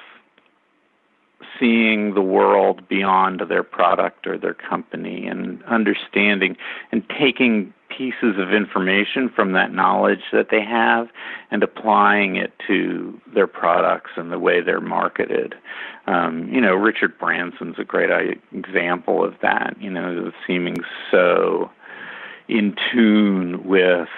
[1.59, 6.57] seeing the world beyond their product or their company and understanding
[6.93, 11.09] and taking pieces of information from that knowledge that they have
[11.51, 15.55] and applying it to their products and the way they're marketed.
[16.07, 18.11] Um, you know, Richard Branson's a great
[18.53, 20.79] example of that, you know, seeming
[21.11, 21.71] so
[22.49, 24.09] in tune with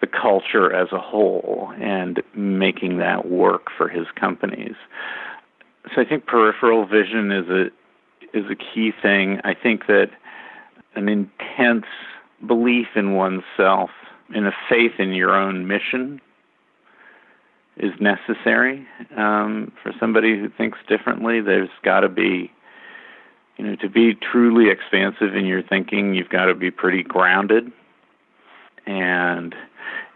[0.00, 4.74] the culture as a whole and making that work for his companies.
[5.94, 7.66] So I think peripheral vision is a
[8.32, 9.40] is a key thing.
[9.44, 10.10] I think that
[10.94, 11.86] an intense
[12.46, 13.90] belief in oneself
[14.34, 16.20] and a faith in your own mission
[17.76, 21.40] is necessary um, for somebody who thinks differently.
[21.40, 22.50] There's got to be,
[23.56, 27.72] you know, to be truly expansive in your thinking, you've got to be pretty grounded.
[28.86, 29.54] And,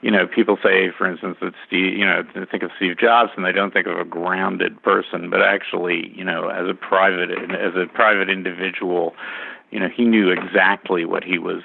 [0.02, 3.44] you know, people say, for instance, that Steve, you know, think of Steve Jobs and
[3.44, 7.74] they don't think of a grounded person, but actually, you know, as a private, as
[7.76, 9.14] a private individual,
[9.70, 11.62] you know, he knew exactly what he was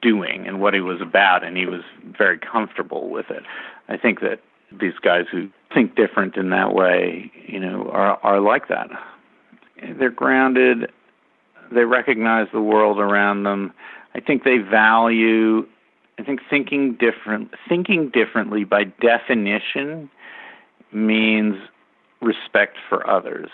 [0.00, 1.82] doing and what he was about, and he was
[2.16, 3.42] very comfortable with it.
[3.88, 4.40] I think that
[4.72, 8.88] these guys who think different in that way, you know, are are like that.
[9.98, 10.90] They're grounded.
[11.72, 13.72] They recognize the world around them.
[14.14, 15.66] I think they value.
[16.18, 20.08] I think thinking different, thinking differently by definition,
[20.92, 21.56] means
[22.22, 23.50] respect for others,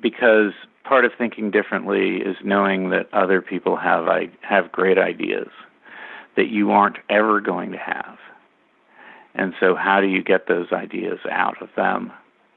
[0.00, 0.52] because
[0.84, 4.06] part of thinking differently is knowing that other people have
[4.42, 5.48] have great ideas
[6.36, 8.16] that you aren't ever going to have.
[9.34, 12.12] And so how do you get those ideas out of them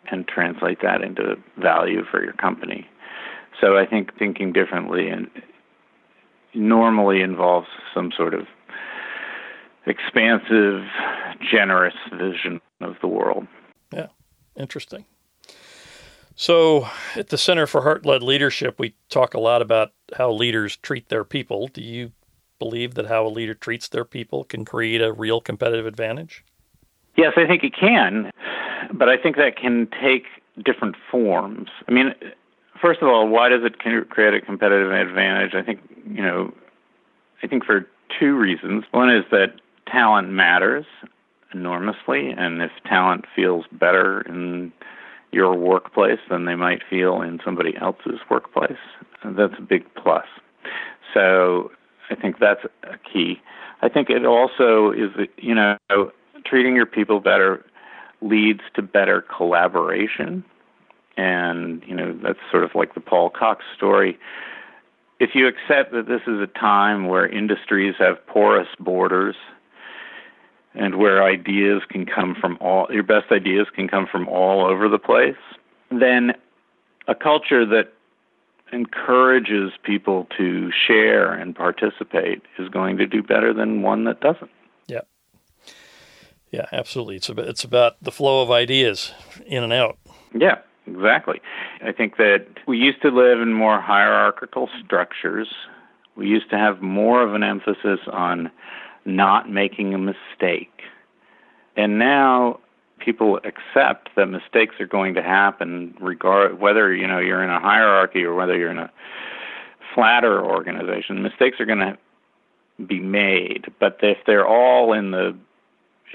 [0.10, 2.88] and translate that into value for your company?
[3.60, 5.30] So I think thinking differently and
[6.54, 8.48] normally involves some sort of
[9.86, 10.84] expansive,
[11.52, 13.48] generous vision of the world.
[13.92, 14.08] Yeah,
[14.56, 15.06] interesting.
[16.42, 20.76] So, at the Center for Heart Led Leadership, we talk a lot about how leaders
[20.78, 21.68] treat their people.
[21.68, 22.14] Do you
[22.58, 26.44] believe that how a leader treats their people can create a real competitive advantage?
[27.16, 28.32] Yes, I think it can.
[28.92, 30.24] But I think that can take
[30.66, 31.70] different forms.
[31.88, 32.12] I mean,
[32.82, 33.78] first of all, why does it
[34.10, 35.54] create a competitive advantage?
[35.54, 35.80] I think
[36.10, 36.52] you know,
[37.44, 37.88] I think for
[38.20, 38.86] two reasons.
[38.90, 39.54] One is that
[39.86, 40.86] talent matters
[41.54, 44.74] enormously, and if talent feels better in
[45.32, 48.78] your workplace than they might feel in somebody else's workplace,
[49.24, 50.26] that's a big plus.
[51.14, 51.72] So
[52.10, 53.42] I think that's a key.
[53.82, 55.78] I think it also is, you know,
[56.46, 57.66] treating your people better
[58.22, 60.44] leads to better collaboration.
[61.18, 64.18] And, you know, that's sort of like the Paul Cox story.
[65.20, 69.36] If you accept that this is a time where industries have porous borders
[70.74, 74.88] and where ideas can come from all, your best ideas can come from all over
[74.88, 75.36] the place,
[75.90, 76.32] then
[77.08, 77.92] a culture that
[78.72, 84.52] encourages people to share and participate is going to do better than one that doesn't.
[84.88, 85.02] Yeah.
[86.52, 87.18] Yeah, absolutely.
[87.18, 89.14] It's about, it's about the flow of ideas
[89.46, 89.98] in and out.
[90.34, 91.42] Yeah, exactly.
[91.84, 95.50] I think that we used to live in more hierarchical structures.
[96.16, 98.52] We used to have more of an emphasis on
[99.06, 100.82] not making a mistake.
[101.76, 102.60] And now
[103.02, 107.60] people accept that mistakes are going to happen regard whether you know you're in a
[107.60, 108.92] hierarchy or whether you're in a
[109.94, 111.98] flatter organization mistakes are going to
[112.86, 115.36] be made but if they're all in the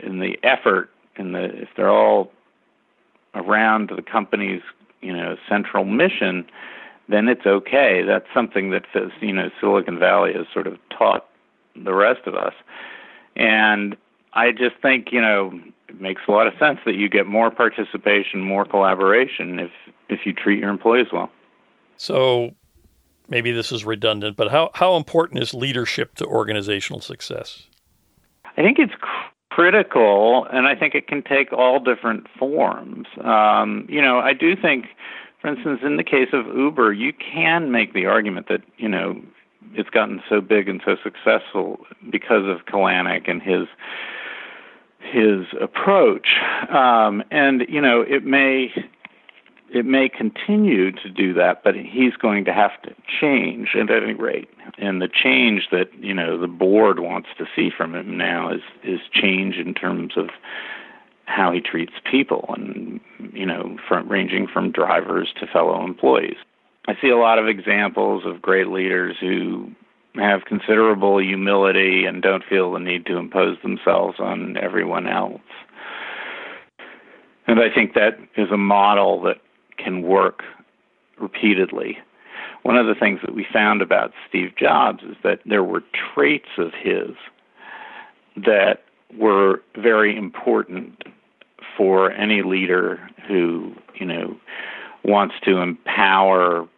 [0.03, 2.31] in the effort in the if they're all
[3.35, 4.63] around the company's
[5.03, 6.47] you know central mission
[7.09, 8.85] then it's okay that's something that
[9.21, 11.27] you know silicon valley has sort of taught
[11.85, 12.55] the rest of us
[13.37, 13.97] and
[14.33, 15.53] i just think you know
[15.89, 19.71] it makes a lot of sense that you get more participation, more collaboration if
[20.09, 21.31] if you treat your employees well.
[21.97, 22.55] So
[23.29, 27.67] maybe this is redundant, but how how important is leadership to organizational success?
[28.57, 28.95] I think it's
[29.51, 33.07] critical, and I think it can take all different forms.
[33.23, 34.87] Um, you know, I do think,
[35.41, 39.21] for instance, in the case of Uber, you can make the argument that you know
[39.75, 41.79] it's gotten so big and so successful
[42.11, 43.67] because of Kalanick and his
[45.01, 46.29] his approach.
[46.71, 48.73] Um, and you know, it may
[49.71, 54.15] it may continue to do that, but he's going to have to change at any
[54.15, 54.49] rate.
[54.79, 58.63] And the change that you know the board wants to see from him now is
[58.85, 60.31] is change in terms of
[61.27, 63.01] how he treats people, and
[63.33, 66.37] you know, from ranging from drivers to fellow employees.
[66.89, 69.71] I see a lot of examples of great leaders who
[70.15, 75.41] have considerable humility and don't feel the need to impose themselves on everyone else.
[77.47, 79.39] And I think that is a model that
[79.77, 80.43] can work
[81.19, 81.99] repeatedly.
[82.63, 85.83] One of the things that we found about Steve Jobs is that there were
[86.15, 87.11] traits of his
[88.37, 88.83] that
[89.17, 91.05] were very important
[91.77, 94.37] for any leader who, you know,
[95.05, 96.69] wants to empower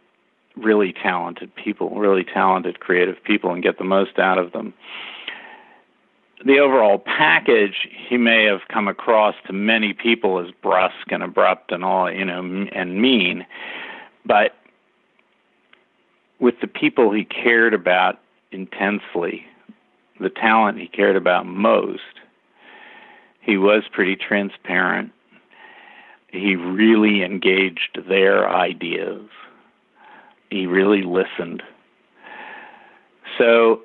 [0.63, 4.75] really talented people, really talented creative people, and get the most out of them.
[6.45, 11.73] The overall package, he may have come across to many people as brusque and abrupt
[11.73, 13.45] and all, you know, and mean,
[14.25, 14.55] but
[16.39, 18.21] with the people he cared about
[18.53, 19.45] intensely,
[20.21, 22.03] the talent he cared about most,
[23.41, 25.11] he was pretty transparent.
[26.29, 29.29] He really engaged their ideas
[30.51, 31.63] he really listened.
[33.39, 33.83] So,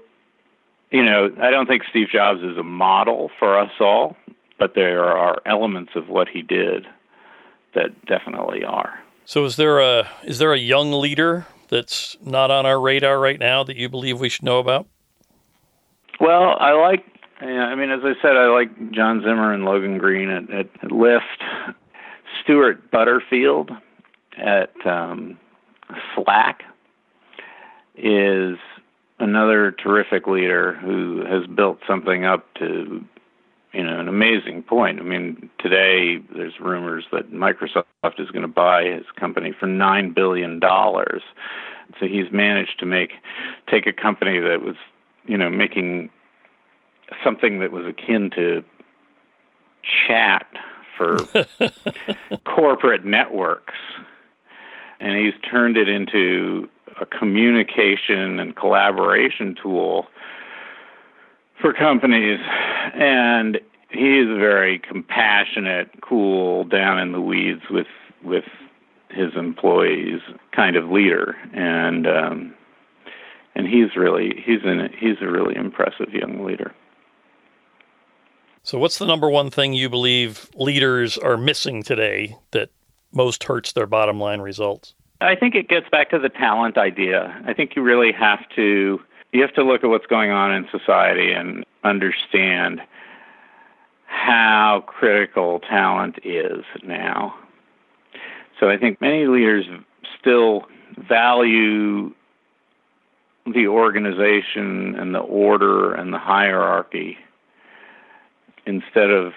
[0.92, 4.16] you know, I don't think Steve Jobs is a model for us all,
[4.60, 6.86] but there are elements of what he did
[7.76, 9.00] that definitely are.
[9.26, 13.40] So, is there a is there a young leader that's not on our radar right
[13.40, 14.88] now that you believe we should know about?
[16.20, 17.06] Well, I like.
[17.40, 20.92] I mean, as I said, I like John Zimmer and Logan Green at, at, at
[20.92, 21.74] Lyft.
[22.42, 23.72] Stewart Butterfield
[24.38, 25.38] at um,
[26.16, 26.64] Slack
[27.96, 28.58] is
[29.20, 33.04] another terrific leader who has built something up to
[33.74, 35.00] you know an amazing point.
[35.00, 40.14] I mean, today there's rumors that Microsoft is going to buy his company for nine
[40.14, 41.22] billion dollars.
[42.00, 43.12] So he's managed to make
[43.70, 44.76] take a company that was
[45.26, 46.10] you know making
[47.24, 48.64] something that was akin to
[50.08, 50.48] chat
[50.98, 51.18] for
[52.46, 53.74] corporate networks
[55.04, 56.70] and he's turned it into
[57.02, 60.08] a communication and collaboration tool
[61.62, 62.40] for companies.
[62.96, 67.88] And he's a very compassionate, cool, down in the weeds with
[68.24, 68.46] with
[69.10, 70.22] his employees
[70.56, 72.54] kind of leader, and um,
[73.56, 76.74] and he's really he's in he's a really impressive young leader.
[78.64, 82.70] So, what's the number one thing you believe leaders are missing today that
[83.14, 84.94] most hurts their bottom line results?
[85.22, 87.42] I think it gets back to the talent idea.
[87.46, 89.00] I think you really have to
[89.32, 92.82] you have to look at what's going on in society and understand
[94.06, 97.34] how critical talent is now.
[98.60, 99.66] So I think many leaders
[100.20, 102.14] still value
[103.46, 107.18] the organization and the order and the hierarchy
[108.66, 109.34] instead of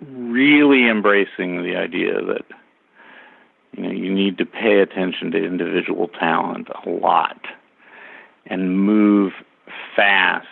[0.00, 2.44] really embracing the idea that
[3.76, 7.40] you know you need to pay attention to individual talent a lot
[8.46, 9.32] and move
[9.94, 10.46] fast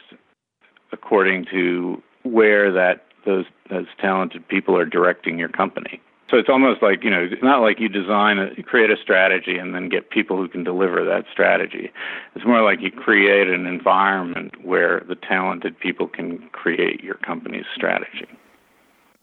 [0.93, 6.01] according to where that those those talented people are directing your company.
[6.31, 9.59] So it's almost like you know, it's not like you design, a, create a strategy,
[9.59, 11.93] and then get people who can deliver that strategy.
[12.35, 17.67] It's more like you create an environment where the talented people can create your company's
[17.75, 18.27] strategy.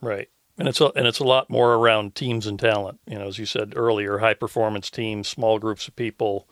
[0.00, 0.28] Right,
[0.58, 3.00] and it's a, and it's a lot more around teams and talent.
[3.06, 6.48] You know, as you said earlier, high performance teams, small groups of people,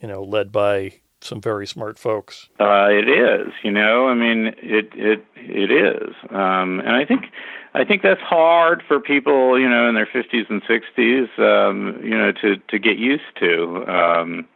[0.00, 2.48] you know, led by some very smart folks.
[2.58, 4.08] Uh, it is, you know.
[4.08, 7.26] I mean, it it it is, um, and I think
[7.74, 12.16] I think that's hard for people, you know, in their 50s and 60s, um, you
[12.16, 13.84] know, to to get used to.
[13.86, 14.48] Um,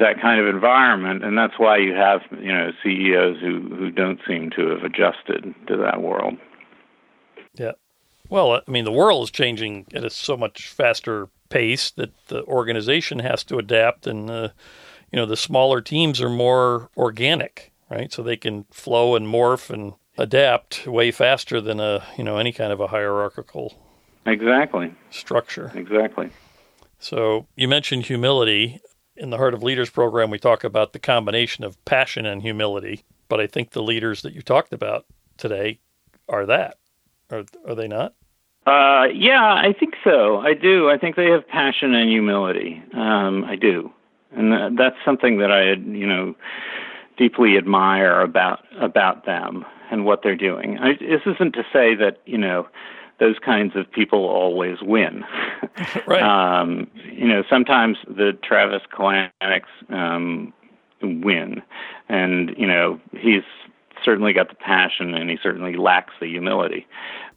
[0.00, 4.18] that kind of environment, and that's why you have, you know, CEOs who who don't
[4.26, 6.34] seem to have adjusted to that world.
[7.56, 7.72] Yeah.
[8.28, 12.44] Well, I mean, the world is changing at a so much faster pace that the
[12.44, 14.48] organization has to adapt, and uh,
[15.12, 18.12] you know the smaller teams are more organic, right?
[18.12, 22.52] So they can flow and morph and adapt way faster than a you know any
[22.52, 23.74] kind of a hierarchical
[24.24, 25.70] exactly structure.
[25.74, 26.30] Exactly.
[26.98, 28.80] So you mentioned humility.
[29.18, 33.02] In the Heart of Leaders program, we talk about the combination of passion and humility.
[33.30, 35.06] But I think the leaders that you talked about
[35.38, 35.80] today
[36.28, 36.76] are that.
[37.30, 38.14] Are, are they not?
[38.66, 40.38] Uh, yeah, I think so.
[40.38, 40.90] I do.
[40.90, 42.82] I think they have passion and humility.
[42.94, 43.92] Um, I do,
[44.32, 46.34] and that's something that I, you know,
[47.16, 50.78] deeply admire about about them and what they're doing.
[50.78, 52.66] I, this isn't to say that you know
[53.20, 55.24] those kinds of people always win.
[56.06, 56.22] right.
[56.22, 60.52] Um, you know, sometimes the Travis Kalanick's um,
[61.02, 61.62] win,
[62.08, 63.44] and you know he's
[64.06, 66.86] certainly got the passion and he certainly lacks the humility.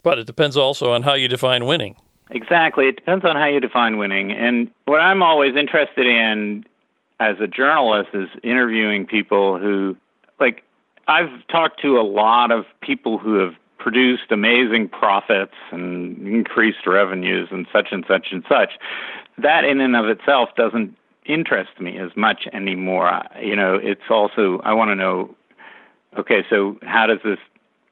[0.03, 1.97] But it depends also on how you define winning.
[2.32, 2.88] Exactly.
[2.88, 4.32] It depends on how you define winning.
[4.32, 6.63] And what I'm always interested in
[7.20, 9.97] as a journalist is interviewing people who,
[10.39, 10.63] like,
[11.07, 17.49] I've talked to a lot of people who have produced amazing profits and increased revenues
[17.51, 18.74] and such and such and such.
[19.39, 20.95] That in and of itself doesn't
[21.26, 23.24] interest me as much anymore.
[23.41, 25.36] You know, it's also, I want to know
[26.18, 27.39] okay, so how does this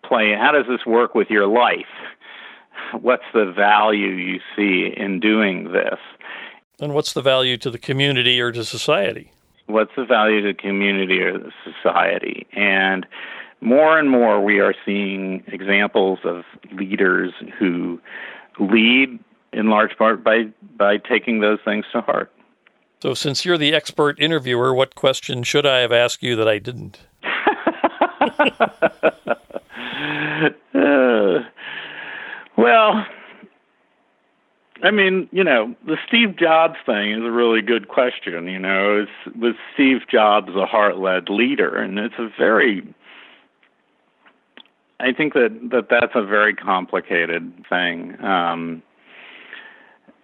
[0.03, 0.34] play?
[0.34, 1.86] How does this work with your life?
[3.01, 5.99] What's the value you see in doing this?
[6.80, 9.32] And what's the value to the community or to society?
[9.65, 12.47] What's the value to the community or the society?
[12.53, 13.05] And
[13.61, 17.99] more and more, we are seeing examples of leaders who
[18.59, 19.20] lead
[19.53, 20.43] in large part by,
[20.78, 22.32] by taking those things to heart.
[23.01, 26.57] So, since you're the expert interviewer, what question should I have asked you that I
[26.57, 26.99] didn't?
[30.73, 31.39] Uh,
[32.57, 33.05] well,
[34.84, 38.47] I mean, you know, the Steve Jobs thing is a really good question.
[38.47, 41.75] You know, is was Steve Jobs a heart-led leader?
[41.75, 42.84] And it's a very
[44.99, 48.23] I think that, that that's a very complicated thing.
[48.23, 48.82] Um,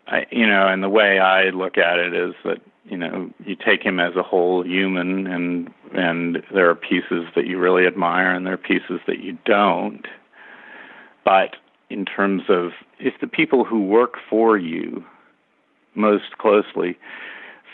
[0.07, 3.55] I, you know, and the way I look at it is that you know you
[3.55, 8.33] take him as a whole human and and there are pieces that you really admire
[8.33, 10.05] and there are pieces that you don't.
[11.23, 11.55] But
[11.89, 15.03] in terms of if the people who work for you
[15.95, 16.97] most closely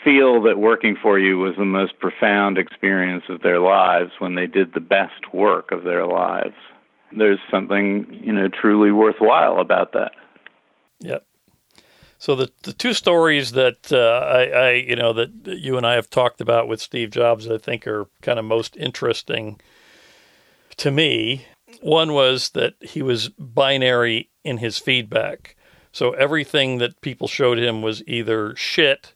[0.04, 4.46] feel that working for you was the most profound experience of their lives when they
[4.46, 6.54] did the best work of their lives
[7.16, 10.12] there's something you know truly worthwhile about that.
[11.00, 11.24] Yep
[12.20, 15.94] so the the two stories that uh, I, I, you know that you and I
[15.94, 19.58] have talked about with Steve Jobs, I think are kind of most interesting
[20.76, 21.46] to me.
[21.80, 25.56] One was that he was binary in his feedback,
[25.92, 29.14] so everything that people showed him was either shit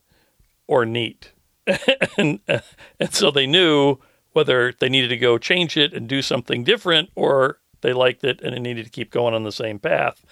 [0.65, 1.31] or neat,
[2.17, 3.99] and and so they knew
[4.33, 8.41] whether they needed to go change it and do something different or they liked it
[8.41, 10.25] and it needed to keep going on the same path.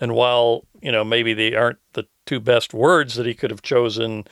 [0.00, 3.62] And while, you know, maybe they aren't the two best words that he could have
[3.62, 4.24] chosen,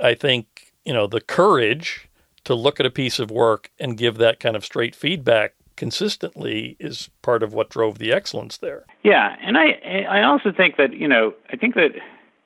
[0.00, 2.08] I think, you know, the courage
[2.44, 6.76] to look at a piece of work and give that kind of straight feedback consistently
[6.80, 8.84] is part of what drove the excellence there.
[9.04, 11.92] Yeah, and I I also think that you know I think that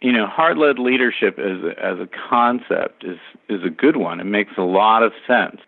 [0.00, 3.18] you know heart-led leadership as a, as a concept is
[3.48, 4.20] is a good one.
[4.20, 5.60] It makes a lot of sense.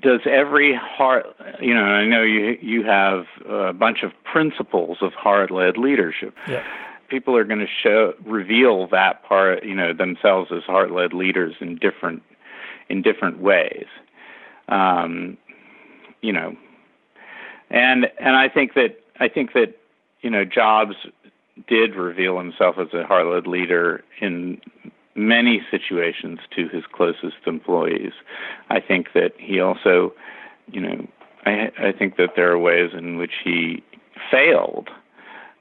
[0.00, 1.26] Does every heart
[1.60, 6.34] you know I know you you have a bunch of principles of heart-led leadership.
[6.48, 6.64] Yeah.
[7.10, 11.76] People are going to show reveal that part you know themselves as heart-led leaders in
[11.76, 12.22] different
[12.88, 13.86] in different ways.
[14.68, 15.36] Um,
[16.22, 16.56] you know,
[17.70, 19.78] and and I think that I think that
[20.22, 20.94] you know Jobs
[21.68, 24.60] did reveal himself as a heart-led leader in
[25.14, 28.12] many situations to his closest employees.
[28.70, 30.14] I think that he also,
[30.72, 31.06] you know,
[31.44, 33.82] I, I think that there are ways in which he
[34.30, 34.88] failed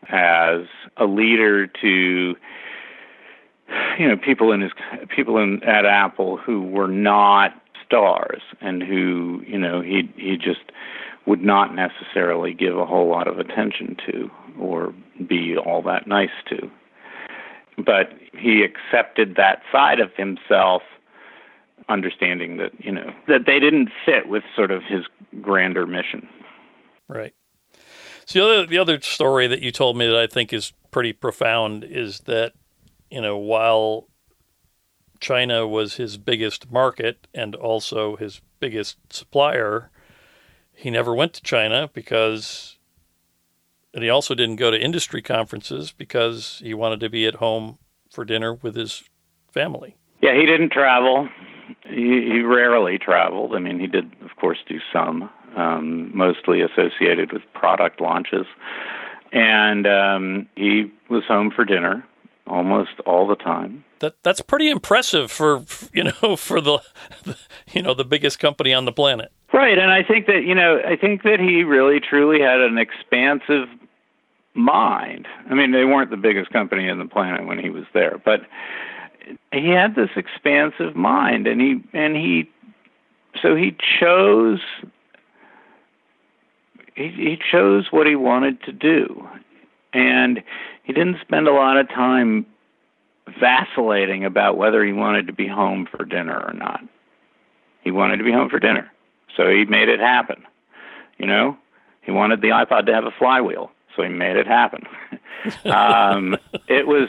[0.07, 0.61] as
[0.97, 2.35] a leader to
[3.99, 4.71] you know people in his
[5.15, 7.53] people in at Apple who were not
[7.85, 10.71] stars and who you know he he just
[11.25, 14.93] would not necessarily give a whole lot of attention to or
[15.27, 16.69] be all that nice to.
[17.77, 20.81] But he accepted that side of himself,
[21.87, 25.05] understanding that, you know, that they didn't fit with sort of his
[25.41, 26.27] grander mission.
[27.07, 27.33] Right.
[28.29, 31.13] So the other, the other story that you told me that I think is pretty
[31.13, 32.53] profound is that,
[33.09, 34.07] you know, while
[35.19, 39.89] China was his biggest market and also his biggest supplier,
[40.75, 42.77] he never went to China because,
[43.95, 47.79] and he also didn't go to industry conferences because he wanted to be at home
[48.11, 49.09] for dinner with his
[49.51, 49.97] family.
[50.21, 51.27] Yeah, he didn't travel.
[51.83, 53.55] He, he rarely traveled.
[53.55, 58.45] I mean, he did, of course, do some, um, mostly associated with product launches.
[59.31, 62.03] And um, he was home for dinner
[62.49, 63.83] almost all the time.
[63.99, 66.79] That that's pretty impressive for you know for the
[67.71, 69.31] you know the biggest company on the planet.
[69.53, 72.77] Right, and I think that you know, I think that he really truly had an
[72.77, 73.67] expansive
[74.53, 75.27] mind.
[75.49, 78.41] I mean, they weren't the biggest company on the planet when he was there, but
[79.51, 82.49] he had this expansive mind, and he and he,
[83.41, 84.59] so he chose.
[86.99, 89.25] He, he chose what he wanted to do,
[89.93, 90.43] and
[90.83, 92.45] he didn't spend a lot of time
[93.39, 96.81] vacillating about whether he wanted to be home for dinner or not.
[97.85, 98.91] He wanted to be home for dinner.
[99.37, 100.43] So he made it happen.
[101.17, 101.57] You know,
[102.01, 104.83] he wanted the iPod to have a flywheel, so he made it happen.
[105.71, 106.35] um,
[106.67, 107.07] it was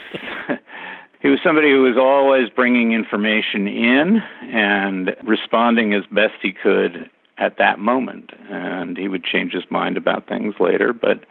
[1.21, 7.09] he was somebody who was always bringing information in and responding as best he could
[7.41, 10.93] at that moment, and he would change his mind about things later.
[10.93, 11.25] But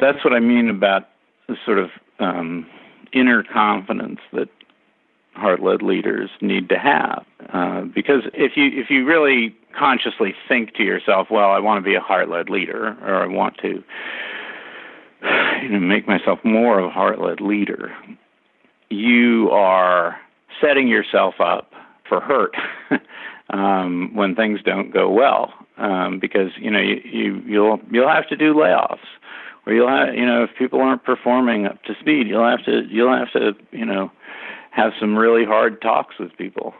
[0.00, 1.08] that's what I mean about
[1.48, 1.90] the sort of
[2.20, 2.64] um,
[3.12, 4.48] inner confidence that
[5.34, 7.24] heart-led leaders need to have.
[7.52, 11.88] Uh, because if you if you really consciously think to yourself, well, I want to
[11.88, 13.82] be a heart-led leader, or I want to
[15.62, 17.92] you know make myself more of a heart-led leader,
[18.90, 20.16] you are
[20.60, 21.72] setting yourself up
[22.08, 22.54] for hurt
[23.50, 28.28] um, when things don't go well, um, because you know you, you you'll you'll have
[28.28, 28.98] to do layoffs
[29.66, 32.82] or you'll have you know if people aren't performing up to speed you'll have to
[32.88, 34.10] you'll have to you know
[34.70, 36.74] have some really hard talks with people.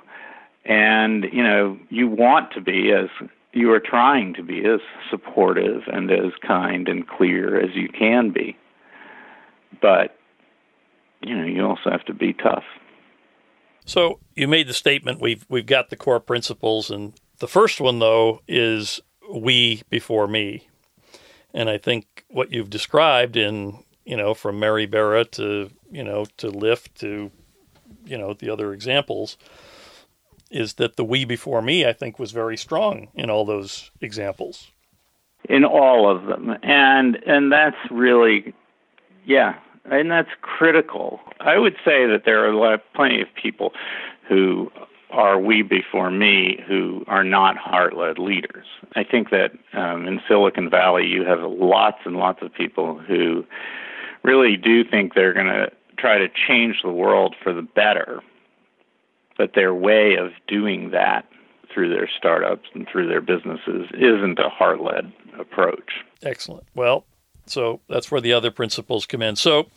[0.64, 3.09] And, you know, you want to be as
[3.53, 8.31] you are trying to be as supportive and as kind and clear as you can
[8.31, 8.57] be.
[9.83, 10.16] But,
[11.21, 12.64] you know, you also have to be tough.
[13.85, 17.99] So you made the statement we've we've got the core principles and the first one
[17.99, 19.01] though is
[19.33, 20.68] we before me.
[21.53, 26.26] And I think what you've described in, you know, from Mary Barra to, you know,
[26.37, 27.31] to Lyft to
[28.07, 29.37] you know the other examples
[30.51, 34.70] is that the we before me I think was very strong in all those examples.
[35.49, 38.53] In all of them, and and that's really,
[39.24, 41.20] yeah, and that's critical.
[41.41, 43.72] I would say that there are lot, plenty of people
[44.28, 44.70] who
[45.11, 48.66] are we before me who are not heart led leaders.
[48.95, 53.45] I think that um, in Silicon Valley you have lots and lots of people who
[54.22, 58.20] really do think they're going to try to change the world for the better.
[59.37, 61.26] But their way of doing that
[61.72, 66.05] through their startups and through their businesses isn't a heart led approach.
[66.22, 66.66] Excellent.
[66.74, 67.05] Well,
[67.51, 69.36] so that's where the other principles come in.
[69.36, 69.68] So,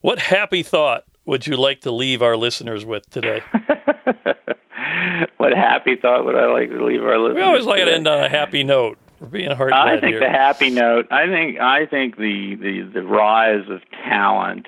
[0.00, 3.42] what happy thought would you like to leave our listeners with today?
[5.36, 7.36] what happy thought would I like to leave our listeners?
[7.36, 7.90] We always like today?
[7.92, 8.98] to end on a happy note.
[9.20, 9.72] We're being hard.
[9.72, 10.20] I think here.
[10.20, 11.06] the happy note.
[11.10, 14.66] I think I think the, the the rise of talent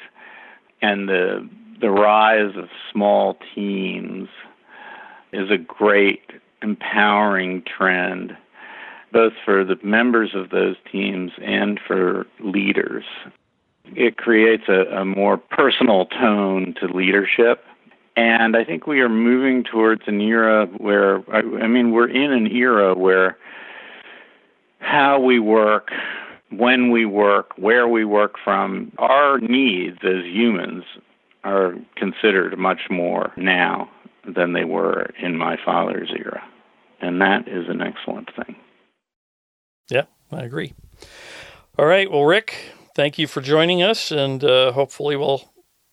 [0.80, 1.48] and the
[1.80, 4.28] the rise of small teams
[5.32, 6.22] is a great
[6.62, 8.36] empowering trend.
[9.16, 13.04] Both for the members of those teams and for leaders.
[13.86, 17.64] It creates a, a more personal tone to leadership.
[18.14, 22.30] And I think we are moving towards an era where, I, I mean, we're in
[22.30, 23.38] an era where
[24.80, 25.88] how we work,
[26.50, 30.84] when we work, where we work from, our needs as humans
[31.42, 33.88] are considered much more now
[34.28, 36.42] than they were in my father's era.
[37.00, 38.56] And that is an excellent thing.
[39.90, 40.74] Yeah, I agree.
[41.78, 42.10] All right.
[42.10, 42.56] Well, Rick,
[42.94, 45.42] thank you for joining us, and uh, hopefully we'll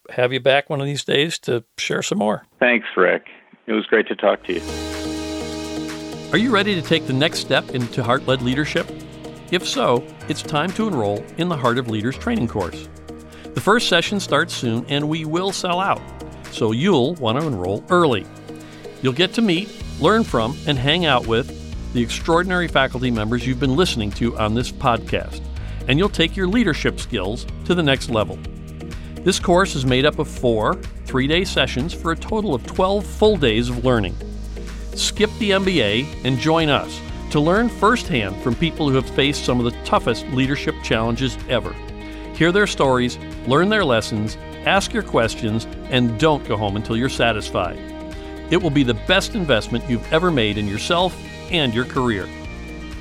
[0.10, 2.46] have you back one of these days to share some more.
[2.60, 3.28] Thanks, Rick.
[3.68, 4.62] It was great to talk to you.
[6.32, 8.90] Are you ready to take the next step into heart led leadership?
[9.52, 12.90] If so, it's time to enroll in the Heart of Leaders training course.
[13.54, 16.02] The first session starts soon and we will sell out,
[16.52, 18.26] so you'll want to enroll early.
[19.04, 19.70] You'll get to meet,
[20.00, 21.63] learn from, and hang out with
[21.94, 25.42] the extraordinary faculty members you've been listening to on this podcast,
[25.88, 28.38] and you'll take your leadership skills to the next level.
[29.22, 30.76] This course is made up of four
[31.06, 34.16] three day sessions for a total of 12 full days of learning.
[34.96, 39.60] Skip the MBA and join us to learn firsthand from people who have faced some
[39.60, 41.74] of the toughest leadership challenges ever.
[42.36, 43.18] Hear their stories,
[43.48, 47.78] learn their lessons, ask your questions, and don't go home until you're satisfied.
[48.50, 51.16] It will be the best investment you've ever made in yourself
[51.52, 52.28] and your career.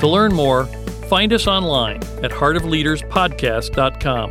[0.00, 0.64] To learn more,
[1.08, 4.30] find us online at heartofleaderspodcast.com,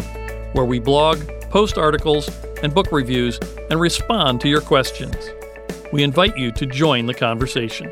[0.53, 2.29] where we blog, post articles,
[2.63, 3.39] and book reviews
[3.69, 5.15] and respond to your questions.
[5.91, 7.91] We invite you to join the conversation.